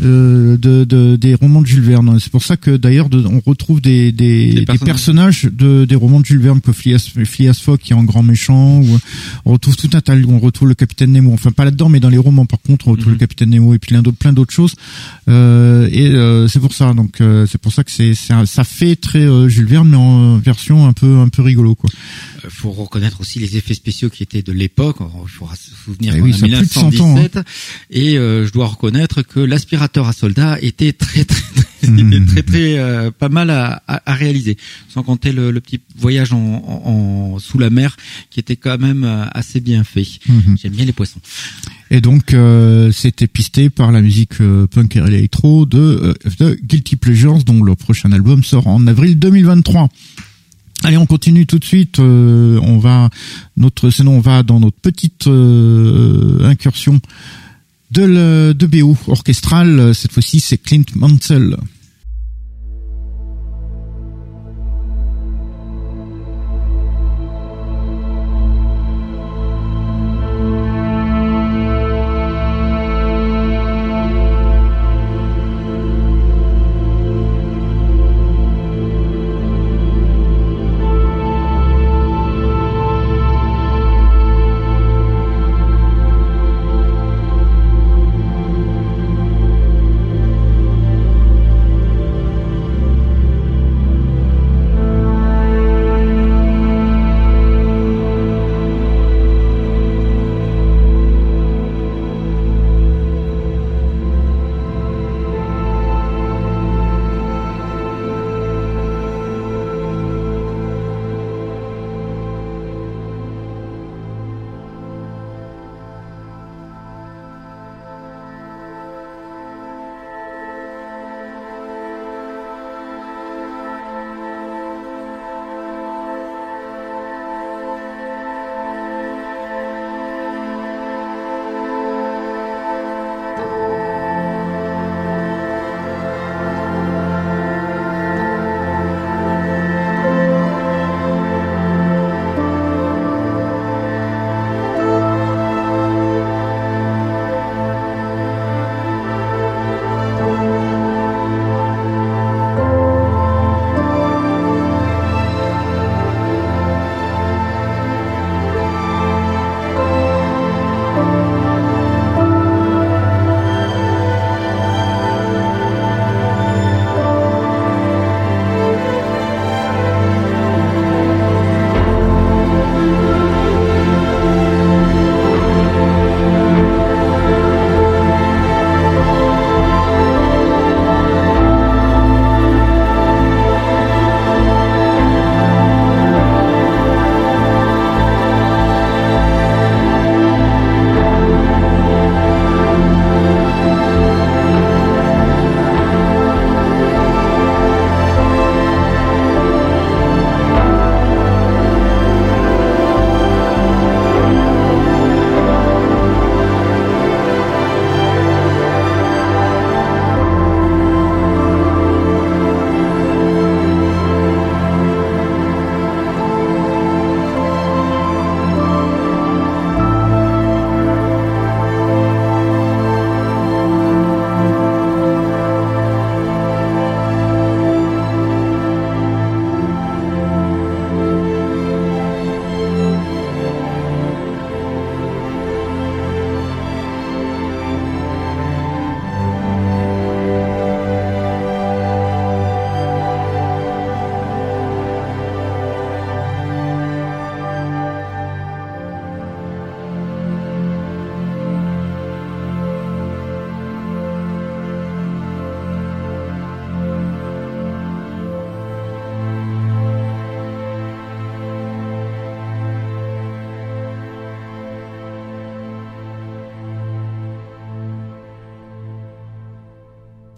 [0.03, 2.19] Euh, de, de, des romans de Jules Verne.
[2.21, 5.45] C'est pour ça que d'ailleurs on retrouve des, des, des, personnages.
[5.45, 8.81] de, des romans de Jules Verne comme Phileas, Phileas Fogg qui est en grand méchant.
[8.81, 8.99] Ou
[9.45, 10.15] on retrouve tout un tas.
[10.29, 11.33] On retrouve le Capitaine Nemo.
[11.33, 13.21] Enfin pas là-dedans, mais dans les romans par contre on retrouve le mm-hmm.
[13.21, 14.75] Capitaine Nemo et puis plein d'autres choses.
[15.29, 16.93] Euh, et euh, c'est pour ça.
[16.95, 20.87] Donc euh, c'est pour ça que c'est ça fait très Jules Verne mais en version
[20.87, 21.91] un peu un peu rigolo quoi
[22.49, 24.97] faut reconnaître aussi les effets spéciaux qui étaient de l'époque.
[25.01, 27.37] Il faudra se souvenir eh oui, 1917.
[27.37, 27.45] Hein.
[27.91, 32.27] Et euh, je dois reconnaître que l'aspirateur à soldats était très très très mmh.
[32.27, 34.57] très, très, euh, pas mal à, à, réaliser.
[34.89, 37.97] Sans compter le, le petit voyage en, en, sous la mer
[38.31, 40.07] qui était quand même euh, assez bien fait.
[40.27, 40.57] Mmh.
[40.63, 41.21] J'aime bien les poissons.
[41.91, 42.35] Et donc
[42.93, 44.39] c'était pisté par la musique
[44.71, 49.91] punk et électro de, de Guilty Pleasures, dont le prochain album sort en avril 2023.
[50.85, 51.99] Allez, on continue tout de suite.
[51.99, 53.09] Euh, on va
[53.57, 57.01] notre, sinon on va dans notre petite euh, incursion
[57.91, 59.95] de, le, de BO orchestrale.
[59.95, 61.57] Cette fois-ci, c'est Clint Mansell.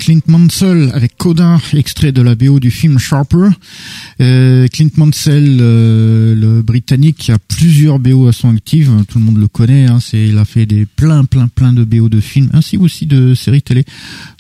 [0.07, 3.49] Clint Mansell avec Coda, extrait de la BO du film Sharper.
[4.21, 9.25] Euh, Clint Mansell, euh, le britannique, qui a plusieurs BO à son actif, tout le
[9.25, 9.87] monde le connaît.
[9.87, 13.07] Hein, c'est, il a fait des plein, plein, plein de BO de films, ainsi aussi
[13.07, 13.85] de séries télé.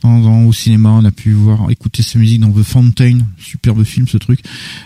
[0.05, 4.07] Dans, au cinéma, on a pu voir, écouter sa musique dans The Fountain, superbe film
[4.07, 4.39] ce truc.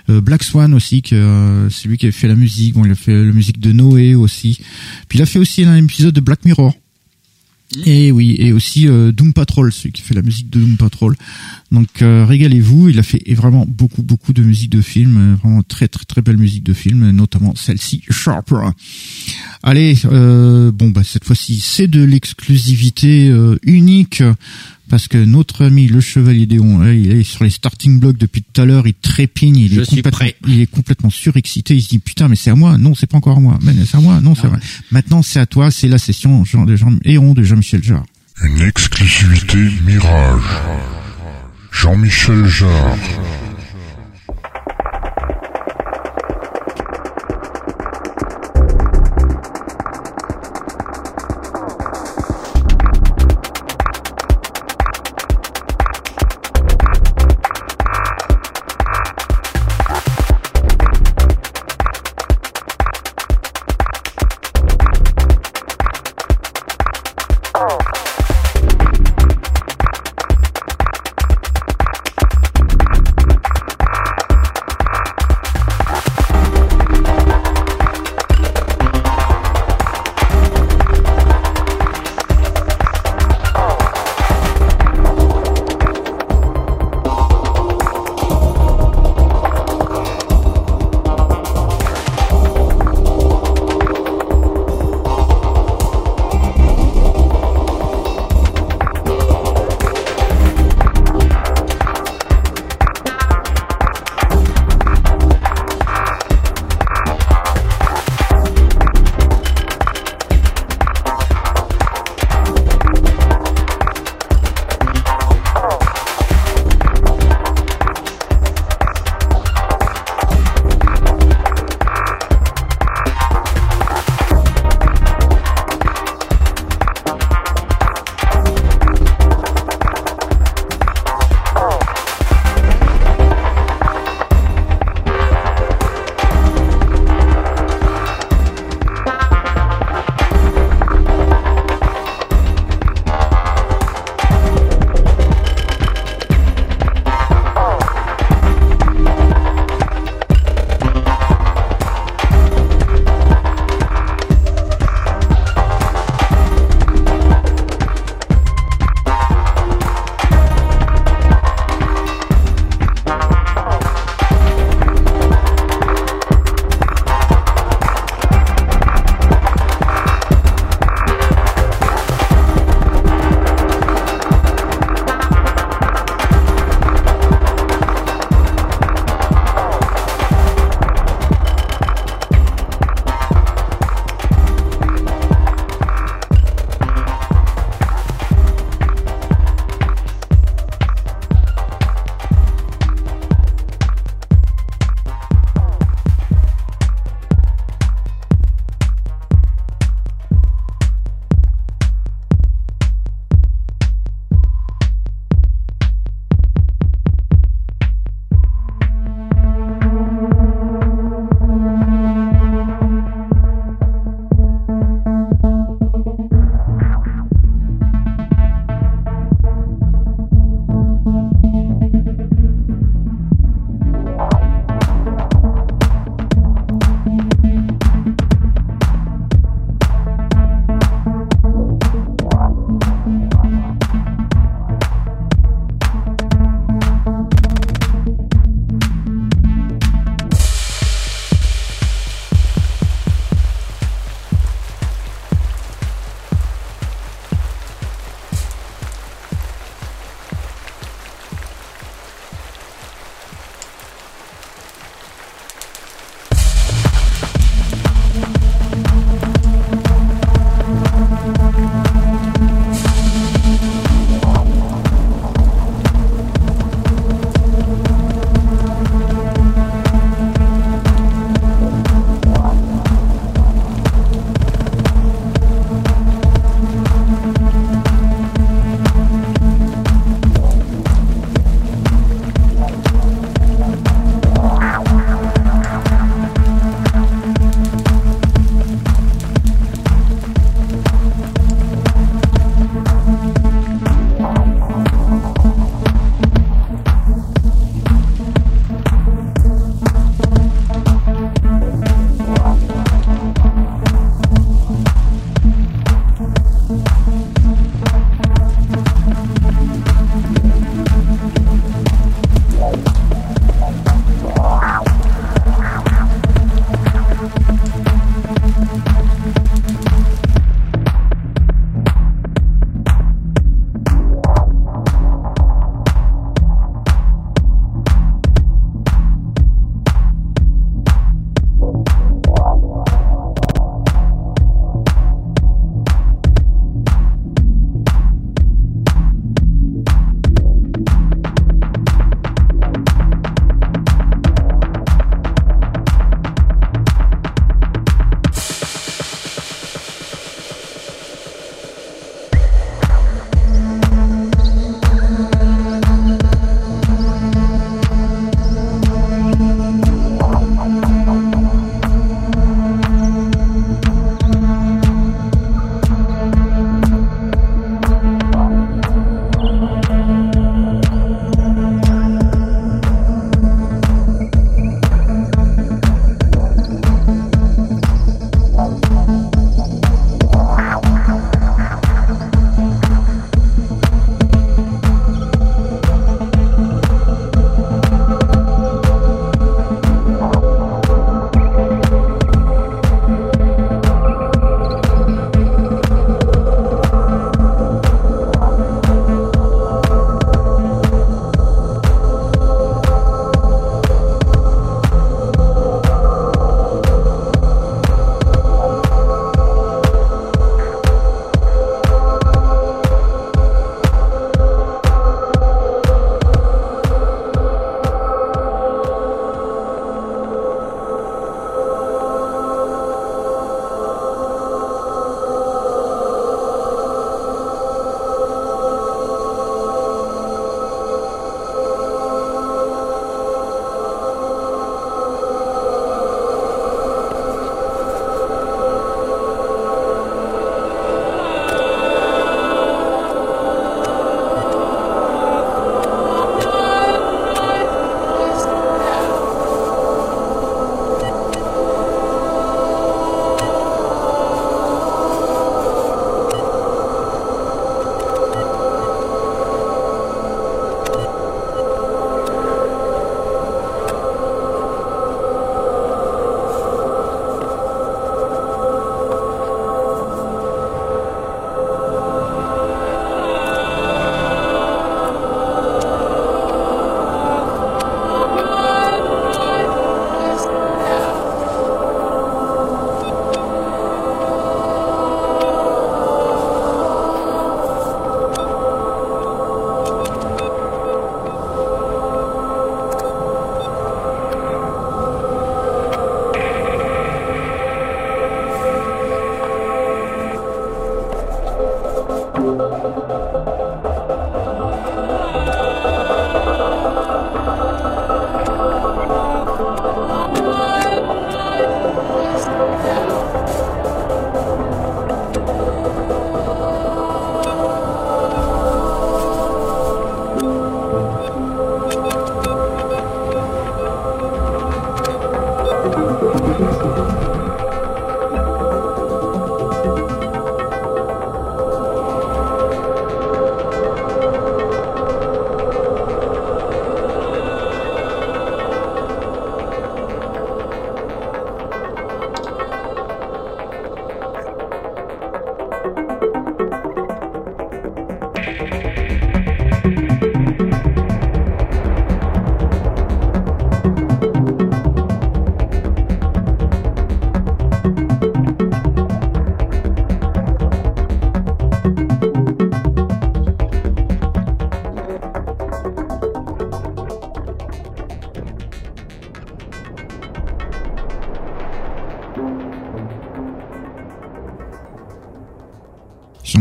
[0.09, 2.73] Euh, Black Swan aussi, que c'est lui qui a fait la musique.
[2.73, 4.59] Bon, il a fait la musique de Noé aussi.
[5.09, 6.74] Puis il a fait aussi un épisode de Black Mirror.
[7.84, 11.16] Et oui, et aussi euh, Doom Patrol, celui qui fait la musique de Doom Patrol.
[11.72, 15.62] Donc euh, régalez-vous, il a fait vraiment beaucoup beaucoup de musique de film, euh, vraiment
[15.62, 18.70] très très très belle musique de film, notamment celle-ci Sharper.
[19.62, 23.32] Allez, bon bah cette fois-ci c'est de l'exclusivité
[23.62, 24.22] unique
[24.88, 28.60] parce que notre ami le chevalier Déon, il est sur les starting blocks depuis tout
[28.60, 32.26] à l'heure, il trépigne, il est complètement, il est complètement surexcité, il se dit putain
[32.26, 34.34] mais c'est à moi, non c'est pas encore à moi, mais c'est à moi, non
[34.34, 34.59] c'est à moi.
[34.90, 38.06] Maintenant c'est à toi, c'est la session Jean de Jean Héron de Jean-Michel Jarre.
[38.42, 40.42] Une exclusivité Mirage.
[41.70, 43.49] Jean-Michel Jarre.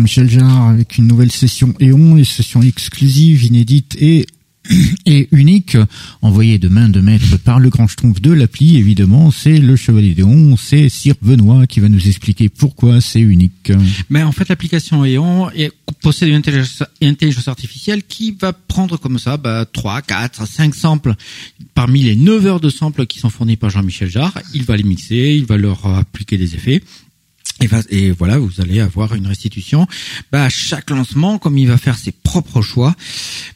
[0.09, 4.25] Jean-Michel Jarre avec une nouvelle session Eon, une session exclusive, inédite et
[5.05, 5.77] et unique,
[6.23, 10.15] envoyée de main de maître par le grand schtroumpf de l'appli, évidemment, c'est le Chevalier
[10.15, 13.71] d'Eon, c'est Sir Benoît qui va nous expliquer pourquoi c'est unique.
[14.09, 15.51] Mais en fait, l'application Eon
[16.01, 21.13] possède une intelligence, intelligence artificielle qui va prendre comme ça bah, 3, 4, 5 samples
[21.75, 24.39] parmi les 9 heures de samples qui sont fournis par Jean-Michel Jarre.
[24.55, 26.81] Il va les mixer, il va leur appliquer des effets.
[27.89, 29.87] Et, voilà, vous allez avoir une restitution.
[30.31, 32.95] Bah, à chaque lancement, comme il va faire ses propres choix,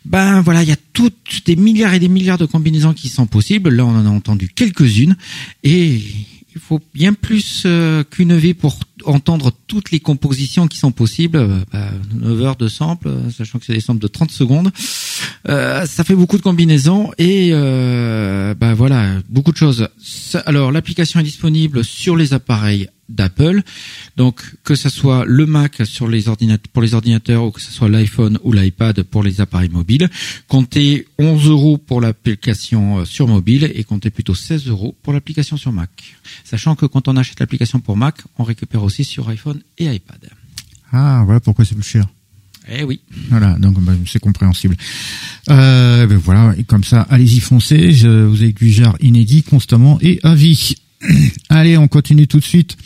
[0.06, 3.28] ben voilà, il y a toutes des milliards et des milliards de combinaisons qui sont
[3.28, 3.70] possibles.
[3.70, 5.16] Là, on en a entendu quelques-unes,
[5.64, 6.02] et
[6.56, 11.66] il faut bien plus euh, qu'une vie pour entendre toutes les compositions qui sont possibles.
[11.72, 14.72] Bah, 9 heures de samples, euh, sachant que c'est des samples de 30 secondes.
[15.50, 19.90] Euh, ça fait beaucoup de combinaisons et euh, bah voilà, beaucoup de choses.
[20.46, 23.62] Alors l'application est disponible sur les appareils d'Apple,
[24.18, 27.72] donc que ce soit le Mac sur les ordinateurs pour les ordinateurs ou que ce
[27.72, 30.10] soit l'iPhone ou l'iPad pour les appareils mobiles.
[30.48, 35.58] Comptez 11 euros pour l'application euh, sur mobile et comptez plutôt 16 euros pour l'application
[35.58, 35.90] sur Mac.
[36.44, 40.30] Sachant que quand on achète l'application pour Mac, on récupère aussi sur iPhone et iPad.
[40.92, 42.06] Ah, voilà pourquoi c'est plus cher.
[42.72, 43.02] Eh oui.
[43.30, 44.78] Voilà, donc bah, c'est compréhensible.
[45.50, 49.98] Euh, ben voilà, et comme ça, allez-y foncez, je- vous avez du genre inédit constamment
[50.02, 50.76] et à vie.
[51.50, 52.78] Allez, on continue tout de suite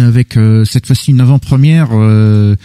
[0.00, 1.88] avec euh, cette fois-ci une avant-première.
[1.92, 2.56] euh,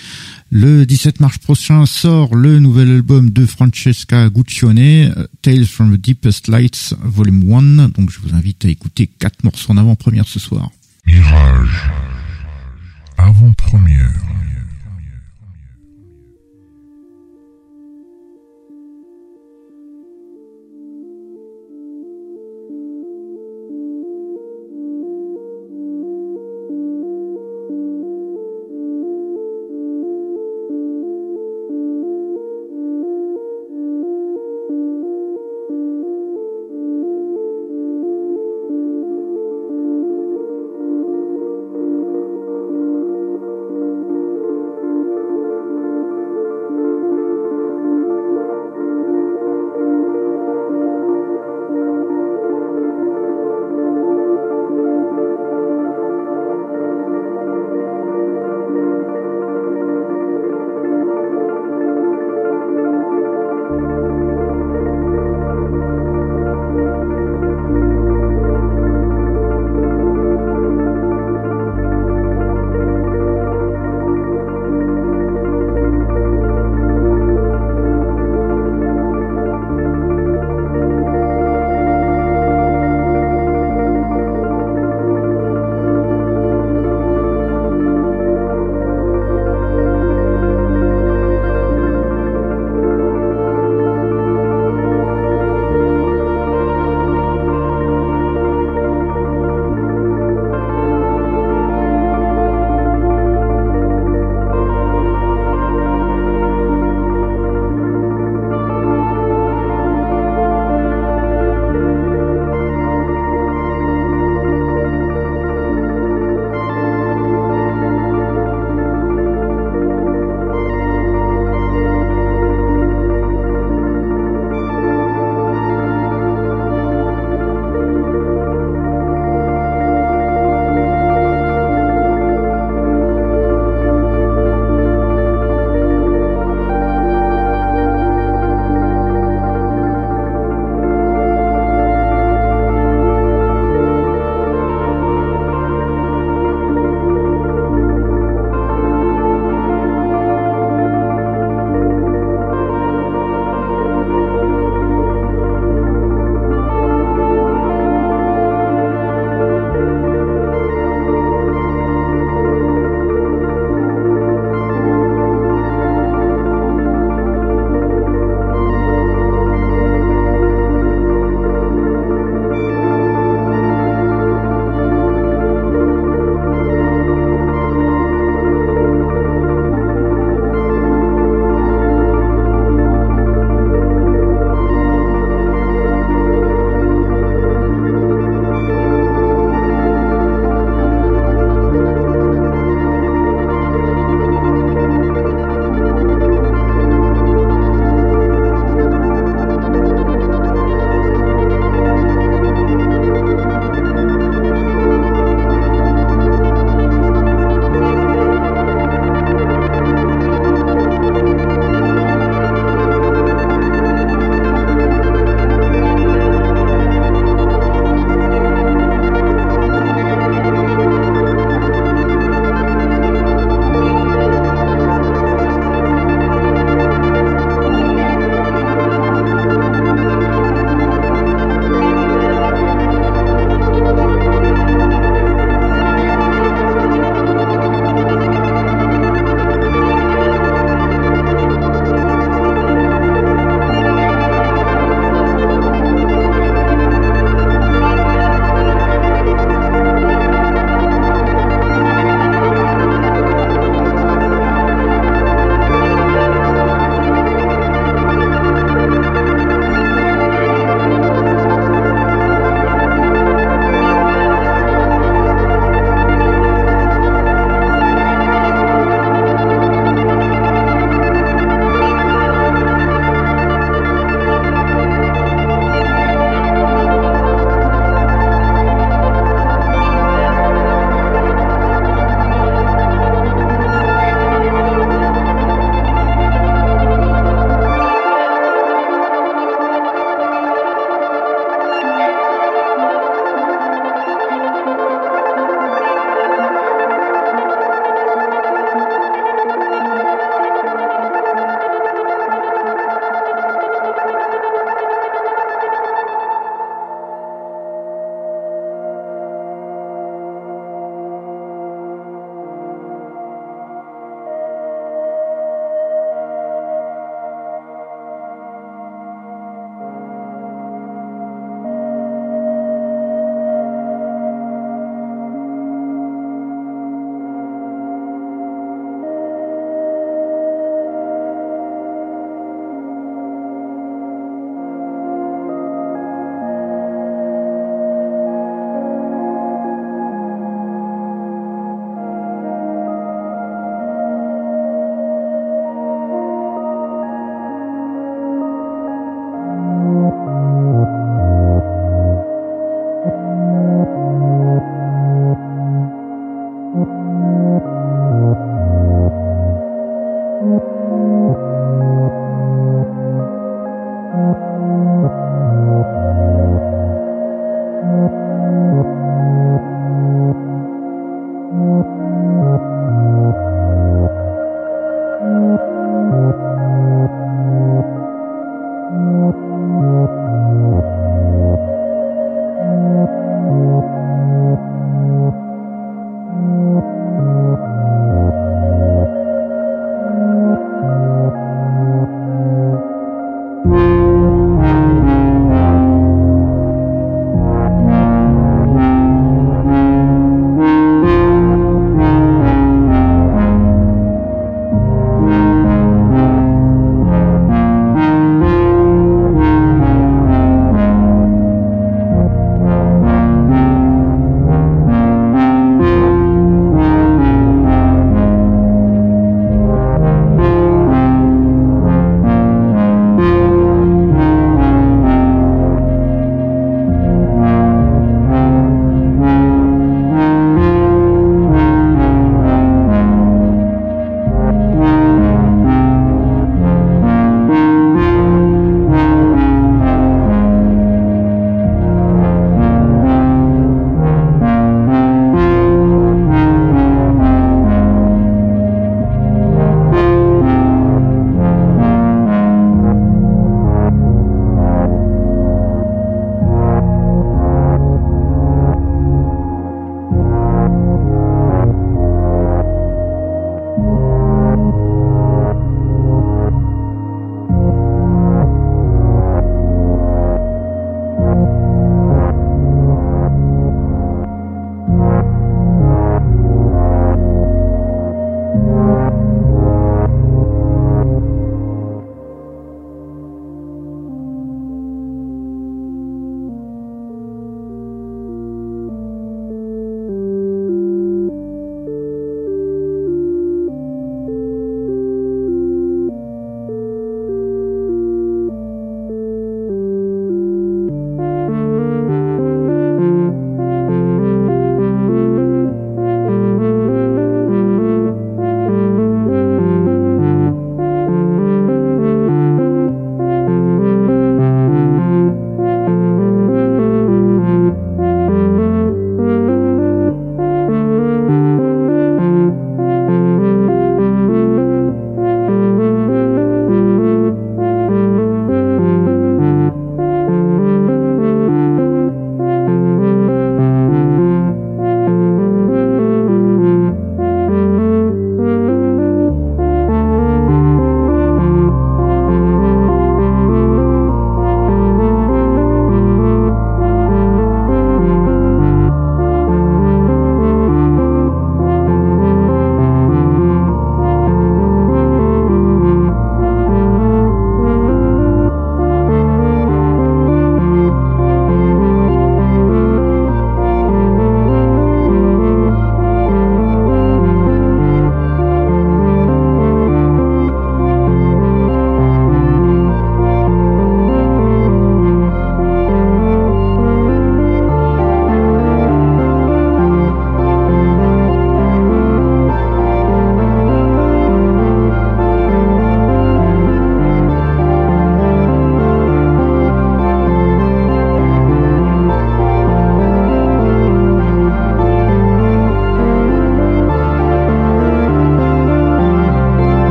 [0.51, 6.01] le 17 mars prochain sort le nouvel album de Francesca Guccione, euh, Tales from the
[6.01, 7.89] Deepest Lights, Volume 1.
[7.89, 10.71] Donc je vous invite à écouter quatre morceaux en avant-première ce soir.
[11.05, 11.91] Mirage.
[13.17, 14.11] Avant-première.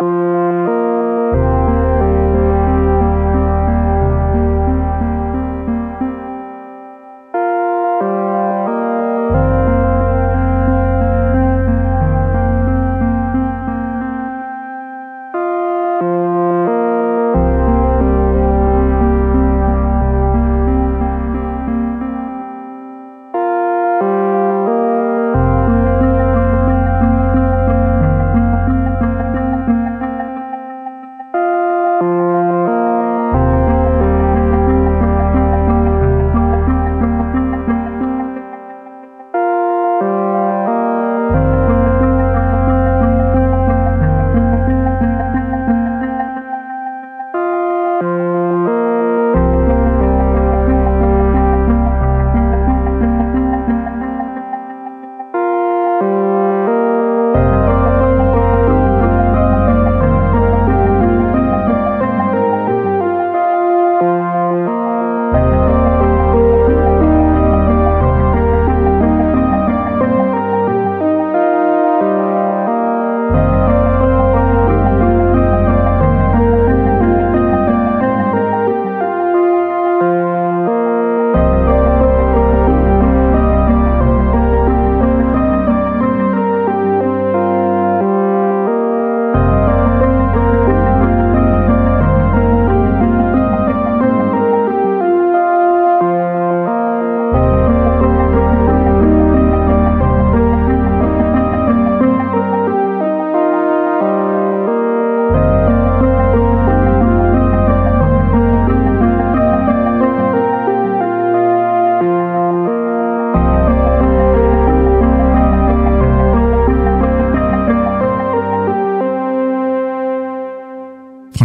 [0.00, 0.29] you.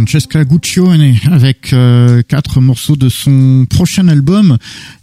[0.06, 4.56] Francesca Guccione avec euh, quatre morceaux de son prochain album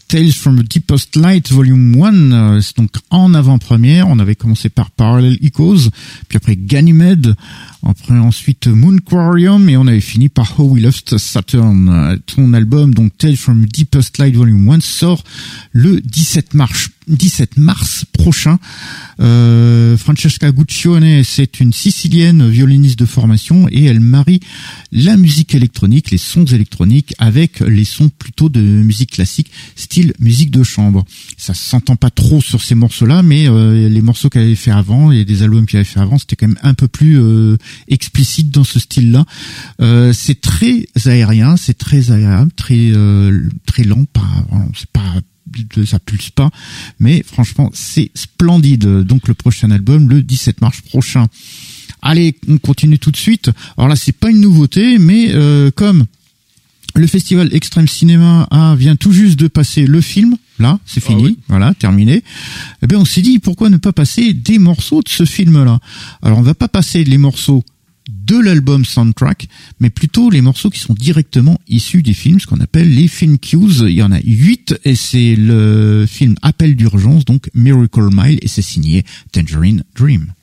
[0.08, 4.08] Tales from the Deepest Light Volume 1, euh, c'est donc en avant-première.
[4.08, 5.90] On avait commencé par Parallel Echoes,
[6.30, 7.36] puis après Ganymede,
[7.86, 12.20] après ensuite Moonquarium, et on avait fini par How We Loved Saturn.
[12.26, 15.24] Ton album, donc Tales from the Deepest Light Volume 1, sort
[15.74, 18.60] le 17 mars 17 mars prochain.
[19.20, 24.40] Euh, Francesca Guccione, c'est une sicilienne violoniste de formation et elle marie
[24.92, 30.52] la musique électronique, les sons électroniques avec les sons plutôt de musique classique, style musique
[30.52, 31.06] de chambre.
[31.38, 35.12] Ça s'entend pas trop sur ces morceaux-là, mais euh, les morceaux qu'elle avait fait avant
[35.12, 37.58] et des albums qu'elle avait fait avant, c'était quand même un peu plus euh,
[37.88, 39.26] explicite dans ce style-là.
[39.82, 42.92] Euh, c'est très aérien, c'est très agréable, très
[43.66, 44.22] très lent, pas,
[44.76, 45.22] c'est pas
[45.86, 46.50] ça pulse pas,
[47.00, 48.86] mais franchement c'est splendide.
[49.04, 51.28] Donc le prochain album le 17 mars prochain.
[52.02, 53.50] Allez, on continue tout de suite.
[53.78, 56.06] Alors là c'est pas une nouveauté, mais euh, comme
[56.96, 61.40] le festival Extrême Cinéma a, vient tout juste de passer le film, là, c'est fini,
[61.48, 62.24] voilà, terminé.
[62.82, 65.80] Eh bien, on s'est dit pourquoi ne pas passer des morceaux de ce film-là?
[66.22, 67.64] Alors, on va pas passer les morceaux
[68.10, 69.48] de l'album soundtrack,
[69.80, 73.38] mais plutôt les morceaux qui sont directement issus des films, ce qu'on appelle les film
[73.38, 73.58] cues.
[73.82, 78.48] Il y en a huit et c'est le film Appel d'urgence, donc Miracle Mile, et
[78.48, 80.34] c'est signé Tangerine Dream.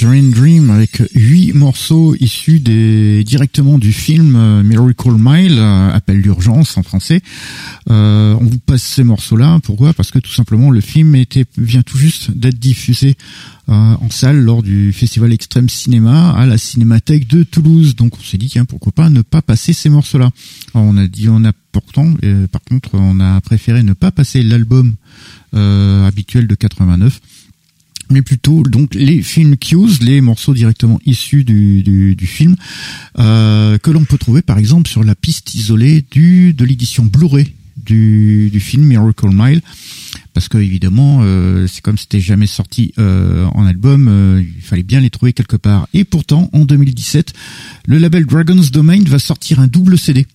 [0.00, 6.22] Tangerine Dream avec huit morceaux issus des, directement du film euh, Miracle Mile, euh, appel
[6.22, 7.20] d'urgence en français.
[7.90, 9.58] Euh, on vous passe ces morceaux-là.
[9.62, 9.92] Pourquoi?
[9.92, 13.14] Parce que tout simplement le film était vient tout juste d'être diffusé
[13.70, 17.94] euh, en salle lors du festival Extrême Cinéma à la Cinémathèque de Toulouse.
[17.94, 20.30] Donc on s'est dit tiens pourquoi pas ne pas passer ces morceaux-là?
[20.74, 24.42] On a dit on a pourtant euh, par contre on a préféré ne pas passer
[24.42, 24.96] l'album
[25.54, 27.20] euh, habituel de 89
[28.10, 32.56] mais plutôt donc les film cues, les morceaux directement issus du, du, film,
[33.18, 37.54] euh, que l'on peut trouver par exemple sur la piste isolée du de l'édition Blu-ray
[37.76, 39.62] du, du film Miracle Mile,
[40.34, 44.82] parce que évidemment euh, c'est comme c'était jamais sorti euh, en album, euh, il fallait
[44.82, 45.88] bien les trouver quelque part.
[45.94, 47.32] Et pourtant en 2017,
[47.86, 50.26] le label Dragon's Domain va sortir un double CD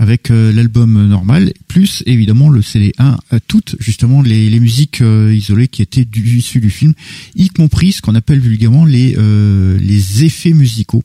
[0.00, 5.32] avec euh, l'album normal, plus évidemment le CD1 à toutes justement les, les musiques euh,
[5.32, 6.94] isolées qui étaient du, issues du film,
[7.36, 11.04] y compris ce qu'on appelle vulgairement les, euh, les effets musicaux.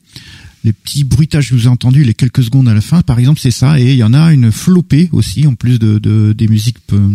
[0.64, 3.38] Les petits bruitages que vous avez entendus, les quelques secondes à la fin, par exemple,
[3.38, 3.78] c'est ça.
[3.78, 7.10] Et il y en a une flopée aussi, en plus de, de des musiques euh,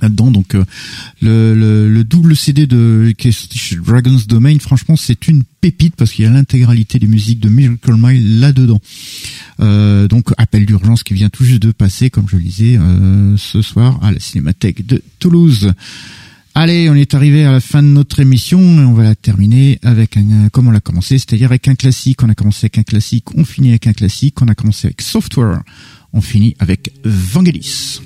[0.00, 0.30] là-dedans.
[0.30, 0.64] Donc euh,
[1.20, 3.12] le, le, le double CD de
[3.84, 7.94] Dragon's Domain, franchement, c'est une pépite parce qu'il y a l'intégralité des musiques de Miracle
[7.96, 8.80] Mile là-dedans.
[9.60, 13.36] Euh, donc appel d'urgence qui vient tout juste de passer, comme je le disais, euh,
[13.36, 15.72] ce soir à la Cinémathèque de Toulouse.
[16.56, 19.80] Allez, on est arrivé à la fin de notre émission et on va la terminer
[19.82, 22.22] avec un, comme on l'a commencé, c'est-à-dire avec un classique.
[22.22, 24.40] On a commencé avec un classique, on finit avec un classique.
[24.40, 25.62] On a commencé avec Software,
[26.12, 28.00] on finit avec Vangelis.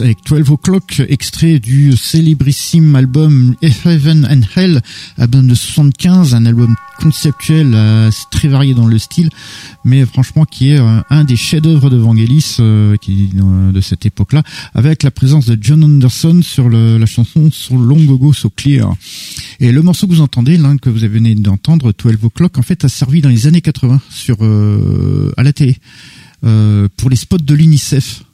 [0.00, 4.80] Avec 12 O'Clock, extrait du célébrissime album Heaven and Hell,
[5.18, 9.28] album de 75, un album conceptuel euh, très varié dans le style,
[9.84, 14.42] mais franchement qui est euh, un des chefs-d'œuvre de Vangelis euh, qui de cette époque-là,
[14.74, 18.94] avec la présence de John Anderson sur le, la chanson So Long Ago So Clear.
[19.60, 22.84] Et le morceau que vous entendez, là, que vous venez d'entendre, 12 O'Clock, en fait,
[22.84, 24.36] a servi dans les années 80 sur
[25.36, 25.76] à la télé
[26.40, 28.24] pour les spots de l'UNICEF.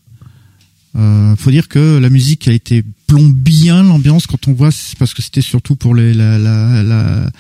[0.97, 5.15] Euh, faut dire que la musique a été plombe bien l'ambiance quand on voit, parce
[5.15, 7.31] que c'était surtout pour les, la, la, la,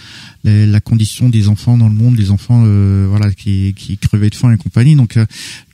[0.45, 4.35] la, condition des enfants dans le monde, les enfants euh, voilà qui, qui crevaient de
[4.37, 4.95] faim et compagnie.
[4.95, 5.27] Donc, euh,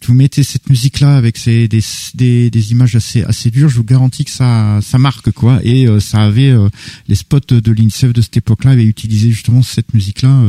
[0.07, 1.83] vous mettez cette musique là avec ces, des,
[2.15, 5.61] des, des, images assez assez dures, je vous garantis que ça ça marque quoi.
[5.65, 6.69] Et euh, ça avait euh,
[7.09, 10.43] les spots de l'INSEF de cette époque-là avaient utilisé justement cette musique là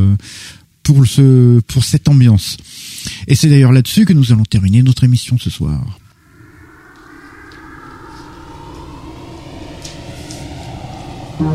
[0.82, 2.56] pour ce pour cette ambiance.
[3.26, 5.98] Et c'est d'ailleurs là-dessus que nous allons terminer notre émission ce soir.
[11.38, 11.46] Donc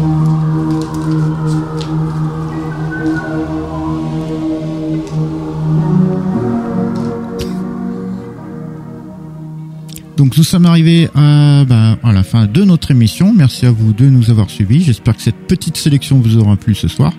[10.37, 13.33] nous sommes arrivés à, ben, à la fin de notre émission.
[13.35, 14.81] Merci à vous de nous avoir suivis.
[14.81, 17.11] J'espère que cette petite sélection vous aura plu ce soir.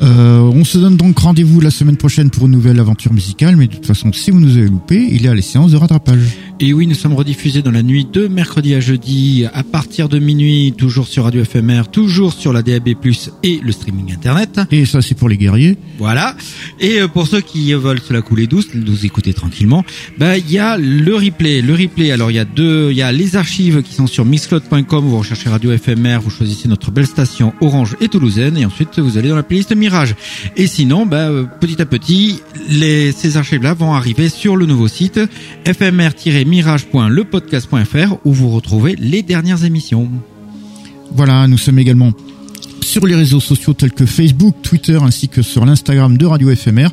[0.00, 3.66] Euh, on se donne donc rendez-vous la semaine prochaine pour une nouvelle aventure musicale, mais
[3.66, 6.38] de toute façon, si vous nous avez loupé, il y a les séances de rattrapage.
[6.60, 10.18] Et oui, nous sommes rediffusés dans la nuit de mercredi à jeudi, à partir de
[10.18, 12.90] minuit, toujours sur Radio FMR, toujours sur la DAB+,
[13.42, 14.60] et le streaming internet.
[14.70, 15.76] Et ça, c'est pour les guerriers.
[15.98, 16.36] Voilà.
[16.80, 19.84] Et euh, pour ceux qui veulent se la couler douce, nous écouter tranquillement,
[20.18, 21.62] bah, il y a le replay.
[21.62, 24.24] Le replay, alors il y a deux, il y a les archives qui sont sur
[24.24, 28.98] mixcloud.com, vous recherchez Radio FMR, vous choisissez notre belle station Orange et Toulousaine, et ensuite
[28.98, 30.14] vous allez dans la playlist Mirage
[30.56, 34.88] et sinon, bah, euh, petit à petit, les, ces archives-là vont arriver sur le nouveau
[34.88, 35.20] site
[36.52, 40.08] fmr-mirage.lepodcast.fr où vous retrouvez les dernières émissions.
[41.14, 42.12] Voilà, nous sommes également
[42.80, 46.88] sur les réseaux sociaux tels que Facebook, Twitter ainsi que sur l'Instagram de Radio FMR.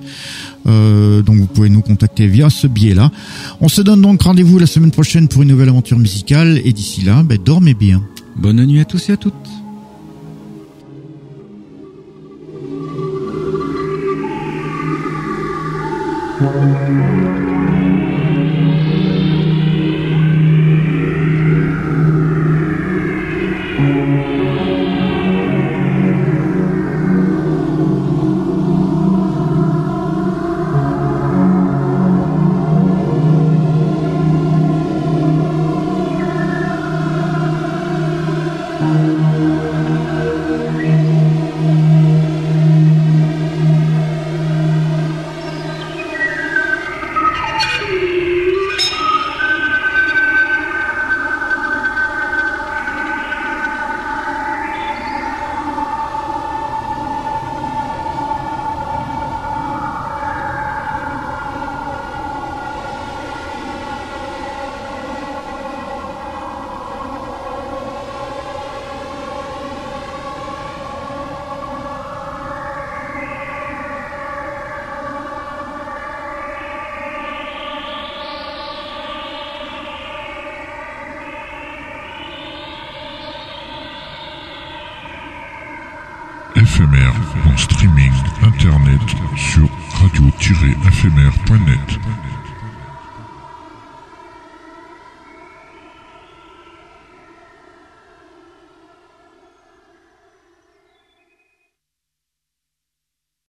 [0.68, 3.12] Euh, donc vous pouvez nous contacter via ce biais-là.
[3.60, 7.02] On se donne donc rendez-vous la semaine prochaine pour une nouvelle aventure musicale et d'ici
[7.02, 8.02] là, bah, dormez bien.
[8.38, 9.34] Bonne nuit à tous et à toutes.